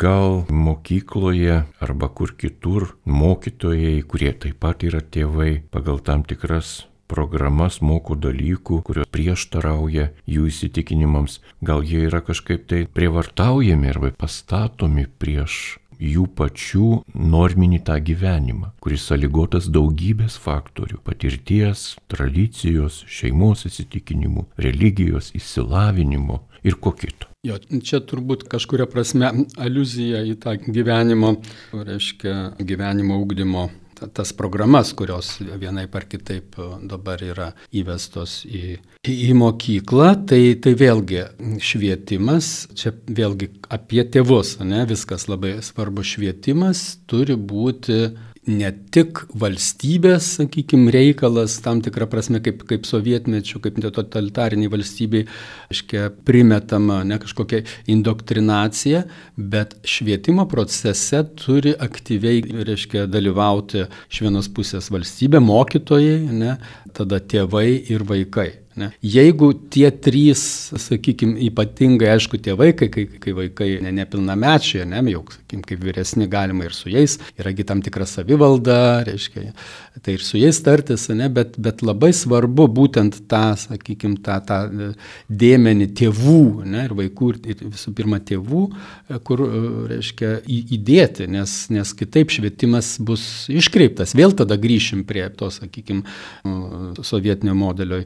gal 0.00 0.44
mokykloje 0.50 1.62
arba 1.80 2.10
kur 2.12 2.34
kitur 2.36 2.94
mokytojai, 3.04 4.00
kurie 4.02 4.34
taip 4.34 4.60
pat 4.60 4.84
yra 4.86 5.00
tėvai, 5.00 5.62
pagal 5.70 6.02
tam 6.04 6.26
tikras 6.26 6.90
programas 7.10 7.80
moko 7.82 8.14
dalykų, 8.14 8.80
kurios 8.86 9.10
prieštarauja 9.10 10.10
jų 10.30 10.46
įsitikinimams, 10.50 11.40
gal 11.64 11.82
jie 11.86 12.04
yra 12.06 12.22
kažkaip 12.22 12.68
tai 12.70 12.84
prievartaujami 12.86 13.90
arba 13.90 14.12
pastatomi 14.14 15.08
prieš 15.18 15.79
jų 16.00 16.26
pačių 16.36 16.88
norminį 17.14 17.82
tą 17.86 17.98
gyvenimą, 18.04 18.72
kuris 18.80 19.04
sąlygotas 19.10 19.68
daugybės 19.72 20.38
faktorių- 20.40 21.00
patirties, 21.08 21.96
tradicijos, 22.08 23.04
šeimos 23.06 23.66
įsitikinimų, 23.68 24.46
religijos, 24.58 25.32
įsilavinimo 25.36 26.40
ir 26.64 26.74
ko 26.80 26.92
kito. 26.92 27.28
Jo, 27.44 27.56
čia 27.56 28.00
turbūt 28.00 28.48
kažkuria 28.52 28.84
prasme 28.84 29.46
aluzija 29.56 30.20
į 30.28 30.36
tą 30.42 30.56
gyvenimo, 30.60 31.38
reiškia, 31.72 32.56
gyvenimo 32.60 33.16
ugdymo 33.22 33.70
tas 34.14 34.32
programas, 34.36 34.92
kurios 34.96 35.36
vienai 35.40 35.86
par 35.90 36.06
kitaip 36.10 36.58
e, 36.58 36.68
dabar 36.90 37.22
yra 37.24 37.50
įvestos 37.76 38.40
į, 38.48 38.78
į 39.06 39.34
mokyklą, 39.38 40.10
tai, 40.30 40.40
tai 40.62 40.74
vėlgi 40.78 41.24
švietimas, 41.64 42.68
čia 42.78 42.94
vėlgi 43.06 43.50
apie 43.72 44.04
tėvus, 44.04 44.56
ne, 44.64 44.84
viskas 44.90 45.28
labai 45.30 45.58
svarbu, 45.64 46.06
švietimas 46.06 46.84
turi 47.10 47.36
būti 47.36 48.10
ne 48.48 48.70
tik 48.94 49.20
valstybės, 49.36 50.30
sakykime, 50.38 50.88
reikalas, 50.94 51.58
tam 51.64 51.82
tikrą 51.84 52.06
prasme, 52.10 52.40
kaip, 52.44 52.62
kaip 52.68 52.86
sovietmečių, 52.88 53.60
kaip 53.66 53.80
totalitariniai 53.84 54.70
valstybei, 54.72 55.26
aiškiai, 55.70 56.08
primetama 56.26 57.02
ne 57.04 57.20
kažkokia 57.20 57.62
indoktrinacija, 57.92 59.04
bet 59.36 59.76
švietimo 59.84 60.46
procese 60.50 61.22
turi 61.36 61.74
aktyviai, 61.76 62.40
reiškia, 62.64 63.04
dalyvauti 63.10 63.84
iš 64.08 64.24
vienos 64.24 64.48
pusės 64.56 64.88
valstybė, 64.92 65.42
mokytojai, 65.44 66.18
ne, 66.32 66.56
tada 66.96 67.20
tėvai 67.20 67.68
ir 67.92 68.08
vaikai. 68.08 68.50
Ne? 68.78 68.90
Jeigu 69.02 69.50
tie 69.72 69.88
trys, 69.90 70.42
sakykime, 70.78 71.34
ypatingai, 71.48 72.12
aišku, 72.14 72.38
tie 72.38 72.54
vaikai, 72.54 72.86
kai, 72.92 73.02
kai 73.18 73.32
vaikai 73.34 73.68
ne, 73.82 73.90
nepilnamečiai, 73.98 74.84
ne, 74.86 75.00
jau, 75.10 75.24
sakykime, 75.34 75.64
kaip 75.66 75.80
vyresni 75.82 76.28
galima 76.30 76.68
ir 76.68 76.76
su 76.76 76.92
jais, 76.92 77.16
yragi 77.40 77.66
tam 77.66 77.82
tikra 77.82 78.06
savivalda, 78.06 79.02
reiškia, 79.08 79.50
tai 80.06 80.14
ir 80.14 80.22
su 80.22 80.38
jais 80.38 80.60
tartis, 80.62 81.08
ne, 81.10 81.26
bet, 81.34 81.58
bet 81.58 81.82
labai 81.82 82.12
svarbu 82.14 82.68
būtent 82.76 83.18
tą, 83.30 83.42
sakykime, 83.58 84.20
tą, 84.22 84.38
tą 84.46 84.60
dėmenį 85.42 85.90
tėvų 85.98 86.38
ne, 86.70 86.86
ir 86.86 86.94
vaikų, 87.00 87.32
ir 87.50 87.66
visų 87.66 87.94
pirma 87.98 88.22
tėvų, 88.22 88.62
kur, 89.26 89.44
reiškia, 89.90 90.36
įdėti, 90.46 91.26
nes, 91.34 91.56
nes 91.74 91.94
kitaip 91.98 92.30
švietimas 92.30 92.94
bus 93.02 93.26
iškreiptas. 93.50 94.14
Vėl 94.14 94.38
tada 94.38 94.54
grįšim 94.62 95.02
prie 95.10 95.26
to, 95.34 95.50
sakykime, 95.58 96.06
sovietinio 97.02 97.58
modelio 97.58 98.04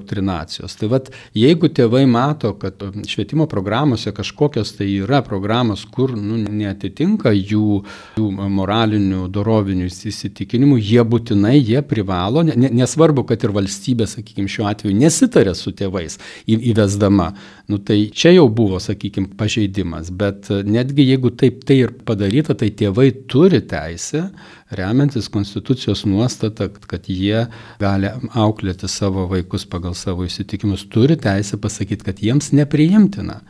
indoktrinacijos. 0.00 0.76
Tai 0.76 0.88
vad, 0.88 1.10
jeigu 1.34 1.68
tėvai 1.68 2.06
mato, 2.06 2.54
kad 2.58 2.80
švietimo 3.06 3.46
programuose 3.46 4.12
kažkokios 4.12 4.76
tai 4.76 4.88
yra 5.02 5.22
programos, 5.22 5.84
kur 5.84 6.16
nu, 6.16 6.36
netitinka 6.36 7.30
jų, 7.32 7.84
jų 8.16 8.30
moralinių, 8.30 9.28
dorovinių 9.28 9.86
įsitikinimų, 9.86 10.78
jie 10.78 11.02
būtinai, 11.04 11.58
jie 11.58 11.82
privalo, 11.82 12.42
nesvarbu, 12.44 13.24
kad 13.28 13.44
ir 13.44 13.54
valstybė, 13.54 14.06
sakykime, 14.06 14.48
šiuo 14.48 14.68
atveju 14.70 14.96
nesitarė 14.96 15.54
su 15.54 15.72
tėvais 15.72 16.18
įvesdama, 16.46 17.32
nu, 17.68 17.78
tai 17.78 18.10
čia 18.12 18.34
jau 18.34 18.48
buvo, 18.48 18.80
sakykime, 18.80 19.34
pažeidimas, 19.38 20.10
bet 20.10 20.50
netgi 20.50 21.10
jeigu 21.10 21.30
taip 21.30 21.64
tai 21.64 21.82
ir 21.84 21.94
padaryta, 22.06 22.56
tai 22.58 22.70
tėvai 22.74 23.10
turi 23.30 23.60
teisę 23.60 24.30
remiantis 24.70 25.28
konstitucijos 25.32 26.04
nuostata, 26.06 26.68
kad 26.68 27.08
jie 27.10 27.46
gali 27.80 28.12
auklėti 28.38 28.88
savo 28.88 29.26
vaikus 29.30 29.66
pagal 29.70 29.96
savo 29.98 30.26
įsitikimus, 30.28 30.86
turi 30.92 31.18
teisę 31.20 31.58
pasakyti, 31.60 32.06
kad 32.06 32.24
jiems 32.24 32.52
nepriimtina 32.56 33.40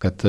kad 0.00 0.22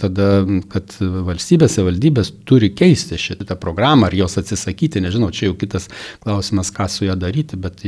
tada, 0.00 0.28
kad 0.72 0.94
valstybės, 1.26 1.76
valdybės 1.84 2.30
turi 2.48 2.70
keisti 2.72 3.18
šitą 3.20 3.58
programą 3.60 4.08
ar 4.08 4.16
jos 4.16 4.38
atsisakyti, 4.40 5.02
nežinau, 5.04 5.28
čia 5.34 5.50
jau 5.50 5.56
kitas 5.60 5.90
klausimas, 6.22 6.72
ką 6.72 6.86
su 6.88 7.04
ją 7.04 7.16
daryti, 7.20 7.58
bet, 7.60 7.84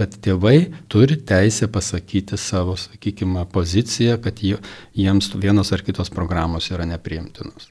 bet 0.00 0.16
tėvai 0.24 0.56
turi 0.92 1.20
teisę 1.28 1.68
pasakyti 1.72 2.40
savo, 2.40 2.78
sakykime, 2.80 3.44
poziciją, 3.52 4.16
kad 4.24 4.40
jiems 4.40 5.32
vienos 5.36 5.76
ar 5.76 5.84
kitos 5.84 6.12
programos 6.14 6.72
yra 6.72 6.88
nepriimtinos. 6.88 7.68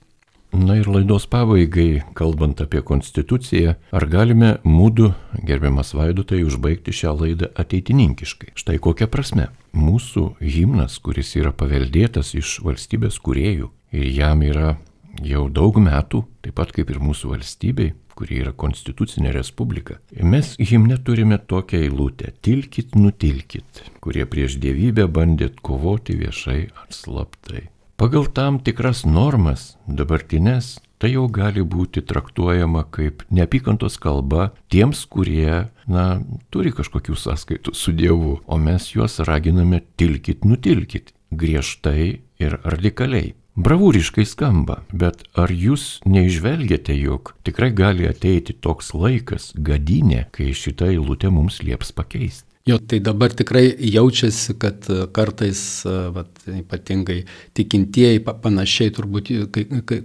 Na 0.52 0.76
ir 0.76 0.88
laidos 0.92 1.30
pabaigai, 1.32 2.02
kalbant 2.12 2.60
apie 2.60 2.82
konstituciją, 2.84 3.78
ar 3.96 4.06
galime 4.12 4.58
mūdu, 4.68 5.14
gerbiamas 5.48 5.94
Vaidotai, 5.96 6.42
užbaigti 6.44 6.92
šią 6.92 7.14
laidą 7.22 7.48
ateitininkiškai? 7.64 8.52
Štai 8.60 8.76
kokia 8.84 9.08
prasme. 9.08 9.48
Mūsų 9.72 10.26
himnas, 10.44 11.00
kuris 11.00 11.32
yra 11.40 11.54
paveldėtas 11.56 12.34
iš 12.36 12.58
valstybės 12.68 13.22
kuriejų 13.24 13.72
ir 13.96 14.12
jam 14.12 14.44
yra 14.44 14.76
jau 15.24 15.48
daug 15.48 15.80
metų, 15.80 16.26
taip 16.44 16.60
pat 16.60 16.76
kaip 16.76 16.92
ir 16.92 17.00
mūsų 17.00 17.32
valstybei, 17.32 17.94
kuri 18.12 18.44
yra 18.44 18.52
konstitucinė 18.52 19.32
respublika. 19.32 20.02
Mes 20.20 20.58
himne 20.60 21.00
turime 21.00 21.40
tokią 21.40 21.86
eilutę- 21.88 22.36
tilkit, 22.44 23.00
nutilkit, 23.00 23.86
kurie 24.04 24.28
prieš 24.28 24.60
dievybę 24.60 25.08
bandėt 25.08 25.64
kovoti 25.64 26.20
viešai 26.20 26.64
ar 26.76 26.92
slaptai. 26.92 27.71
Pagal 28.02 28.26
tam 28.34 28.56
tikras 28.58 29.04
normas, 29.06 29.76
dabartinės, 29.86 30.80
tai 30.98 31.12
jau 31.12 31.28
gali 31.30 31.62
būti 31.62 32.02
traktuojama 32.02 32.82
kaip 32.90 33.22
neapykantos 33.30 34.00
kalba 34.02 34.48
tiems, 34.74 35.04
kurie, 35.06 35.68
na, 35.86 36.06
turi 36.50 36.74
kažkokių 36.74 37.14
sąskaitų 37.14 37.76
su 37.78 37.94
Dievu, 37.94 38.40
o 38.42 38.58
mes 38.58 38.90
juos 38.96 39.20
raginame 39.22 39.84
tilkit, 40.02 40.50
nutilkit, 40.50 41.14
griežtai 41.30 42.26
ir 42.42 42.58
radikaliai. 42.66 43.36
Bravūriškai 43.62 44.26
skamba, 44.26 44.82
bet 44.90 45.22
ar 45.38 45.54
jūs 45.54 46.00
neižvelgiate, 46.10 46.98
jog 46.98 47.36
tikrai 47.46 47.70
gali 47.70 48.10
ateiti 48.10 48.58
toks 48.58 48.96
laikas, 48.98 49.52
gadinė, 49.54 50.26
kai 50.34 50.56
šitą 50.58 50.90
eilutę 50.90 51.30
mums 51.30 51.62
lieps 51.62 51.94
pakeisti? 51.94 52.50
Jo, 52.62 52.76
tai 52.78 53.00
dabar 53.02 53.34
tikrai 53.34 53.72
jaučiasi, 53.90 54.54
kad 54.62 54.86
e, 54.90 55.08
kartais, 55.10 55.82
e, 55.82 55.94
vat, 56.14 56.44
ypatingai 56.46 57.24
tikintieji, 57.58 58.20
panašiai 58.22 58.92
turbūt 58.94 59.32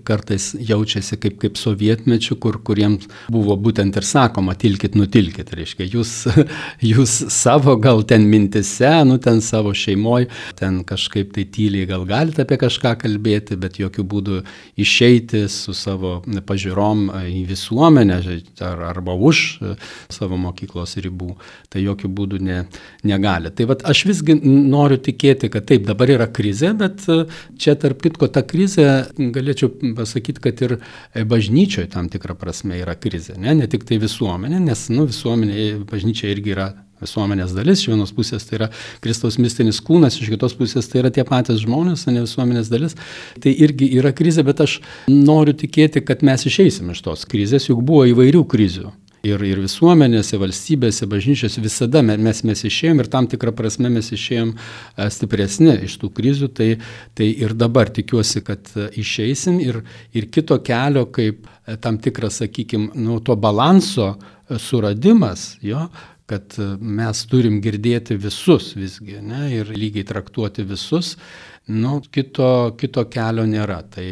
kartais 0.09 0.47
jaučiasi 0.65 1.19
kaip, 1.21 1.37
kaip 1.43 1.61
sovietmečių, 1.61 2.39
kur, 2.41 2.57
kuriems 2.65 3.05
buvo 3.33 3.59
būtent 3.61 3.99
ir 4.01 4.07
sakoma, 4.09 4.55
tilkit, 4.57 4.97
nutilkit, 4.97 5.53
reiškia, 5.53 5.89
jūs, 5.93 6.13
jūs 6.93 7.19
savo 7.35 7.75
gal 7.77 8.01
ten 8.09 8.25
mintise, 8.31 8.95
nu 9.05 9.19
ten 9.21 9.43
savo 9.45 9.75
šeimoje, 9.77 10.31
ten 10.57 10.81
kažkaip 10.89 11.37
tai 11.37 11.45
tyliai 11.53 11.91
gal 11.93 12.09
galite 12.09 12.47
apie 12.47 12.57
kažką 12.65 12.95
kalbėti, 13.05 13.61
bet 13.61 13.77
jokių 13.83 14.07
būdų 14.15 14.41
išeiti 14.81 15.45
su 15.53 15.77
savo 15.77 16.23
pažiūrom 16.49 17.05
į 17.21 17.45
visuomenę 17.53 18.19
ar, 18.65 18.89
arba 18.95 19.13
už 19.13 19.45
savo 20.09 20.41
mokyklos 20.41 20.97
ribų. 21.05 21.35
Tai 21.69 21.85
jokių 21.85 22.15
būdų 22.17 22.45
ne, 22.47 22.61
negali. 23.07 23.53
Tai 23.57 23.69
vat, 23.73 23.85
aš 23.89 24.05
visgi 24.11 24.39
noriu 24.45 24.99
tikėti, 25.03 25.51
kad 25.53 25.67
taip, 25.69 25.87
dabar 25.89 26.13
yra 26.15 26.29
krizė, 26.31 26.73
bet 26.79 27.05
e, 27.13 27.25
čia 27.61 27.77
tarp 27.81 28.03
kitko 28.05 28.31
ta 28.33 28.45
krizė, 28.47 28.89
galėčiau 29.19 29.73
pasakyti, 29.99 30.43
kad 30.49 30.65
ir 30.67 30.79
bažnyčioje 31.29 31.91
tam 31.95 32.11
tikrą 32.13 32.39
prasme 32.39 32.81
yra 32.81 32.97
krizė, 32.99 33.37
ne, 33.41 33.55
ne 33.59 33.71
tik 33.71 33.87
tai 33.89 34.01
visuomenė, 34.03 34.63
nes 34.71 34.89
nu, 34.95 35.07
visuomenė, 35.11 35.71
bažnyčia 35.91 36.33
irgi 36.33 36.57
yra 36.57 36.73
visuomenės 37.03 37.55
dalis, 37.57 37.83
iš 37.83 37.91
vienos 37.93 38.13
pusės 38.17 38.47
tai 38.49 38.61
yra 38.61 38.69
Kristaus 39.05 39.39
mistinis 39.43 39.83
kūnas, 39.85 40.17
iš 40.21 40.31
kitos 40.33 40.57
pusės 40.57 40.89
tai 40.89 41.03
yra 41.03 41.13
tie 41.13 41.27
patys 41.29 41.61
žmonės, 41.65 42.07
ne 42.09 42.25
visuomenės 42.25 42.71
dalis. 42.73 42.97
Tai 43.43 43.53
irgi 43.53 43.91
yra 43.99 44.15
krizė, 44.17 44.47
bet 44.47 44.63
aš 44.65 44.79
noriu 45.11 45.57
tikėti, 45.57 46.05
kad 46.07 46.25
mes 46.27 46.47
išeisim 46.49 46.95
iš 46.95 47.05
tos 47.05 47.27
krizės, 47.29 47.69
juk 47.71 47.85
buvo 47.85 48.07
įvairių 48.13 48.47
krizių 48.49 48.95
ir, 49.27 49.43
ir 49.47 49.61
visuomenėse, 49.65 50.39
valstybėse, 50.41 51.09
bažnyčiose 51.11 51.63
visada 51.65 52.03
mes, 52.07 52.43
mes 52.47 52.65
išėjom 52.69 53.03
ir 53.03 53.11
tam 53.13 53.29
tikrą 53.31 53.53
prasme 53.57 53.91
mes 53.93 54.11
išėjom 54.15 54.53
e, 54.55 55.09
stipresni 55.13 55.75
iš 55.87 55.99
tų 56.03 56.11
krizių, 56.17 56.51
tai, 56.57 56.69
tai 57.19 57.31
ir 57.33 57.57
dabar 57.59 57.91
tikiuosi, 57.95 58.43
kad 58.47 58.73
e, 58.77 58.89
išeisim 59.03 59.61
ir, 59.65 59.83
ir 60.17 60.29
kito 60.33 60.59
kelio, 60.67 61.07
kaip 61.15 61.47
e, 61.47 61.79
tam 61.83 62.01
tikras, 62.03 62.41
sakykime, 62.43 62.93
nu, 63.01 63.21
to 63.25 63.37
balanso 63.41 64.15
suradimas, 64.63 65.57
jo, 65.65 65.89
kad 66.27 66.57
mes 66.83 67.21
turim 67.31 67.61
girdėti 67.63 68.17
visus 68.19 68.73
visgi 68.75 69.21
ne, 69.23 69.47
ir 69.55 69.71
lygiai 69.71 70.07
traktuoti 70.07 70.65
visus, 70.67 71.15
nu, 71.71 72.01
kito, 72.13 72.75
kito 72.79 73.07
kelio 73.11 73.47
nėra. 73.47 73.81
Tai, 73.91 74.07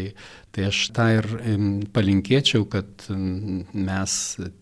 Tai 0.55 0.69
aš 0.69 0.81
tą 0.95 1.09
ir 1.17 1.27
palinkėčiau, 1.95 2.67
kad 2.71 3.09
mes 3.11 4.13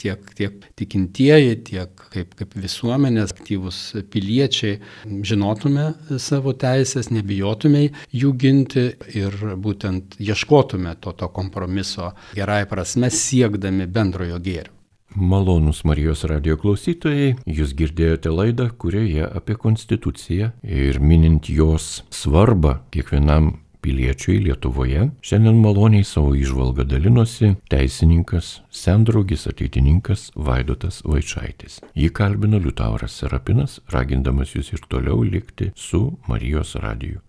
tiek, 0.00 0.22
tiek 0.38 0.64
tikintieji, 0.80 1.58
tiek 1.68 2.04
kaip, 2.14 2.32
kaip 2.38 2.56
visuomenės 2.56 3.34
aktyvus 3.34 3.80
piliečiai 4.12 4.78
žinotume 5.04 5.90
savo 6.16 6.54
teisės, 6.56 7.10
nebijotume 7.12 7.90
jų 8.08 8.32
ginti 8.40 8.86
ir 9.12 9.36
būtent 9.60 10.16
ieškotume 10.22 10.96
to, 11.04 11.12
to 11.12 11.28
kompromiso 11.36 12.14
gerai 12.32 12.62
prasme 12.70 13.12
siekdami 13.12 13.84
bendrojo 13.84 14.40
gėrio. 14.40 14.72
Malonus 15.12 15.82
Marijos 15.84 16.22
radio 16.24 16.56
klausytojai, 16.56 17.34
jūs 17.44 17.74
girdėjote 17.76 18.30
laidą, 18.32 18.70
kurioje 18.80 19.26
apie 19.28 19.58
Konstituciją 19.60 20.54
ir 20.64 21.00
minint 21.04 21.50
jos 21.52 21.98
svarbą 22.08 22.78
kiekvienam 22.94 23.58
piliečiui 23.82 24.38
Lietuvoje, 24.46 25.08
šiandien 25.26 25.58
maloniai 25.62 26.06
savo 26.06 26.36
išvalgą 26.38 26.86
dalinosi 26.88 27.54
teisininkas, 27.72 28.54
sendraugis 28.70 29.48
ateitininkas 29.50 30.30
Vaidotas 30.36 31.02
Vaičaitis. 31.08 31.80
Jį 31.98 32.12
kalbino 32.14 32.62
Liutauras 32.62 33.18
Serapinas, 33.18 33.80
ragindamas 33.92 34.54
jūs 34.56 34.72
ir 34.76 34.86
toliau 34.88 35.20
likti 35.26 35.72
su 35.74 36.06
Marijos 36.30 36.76
radiju. 36.80 37.20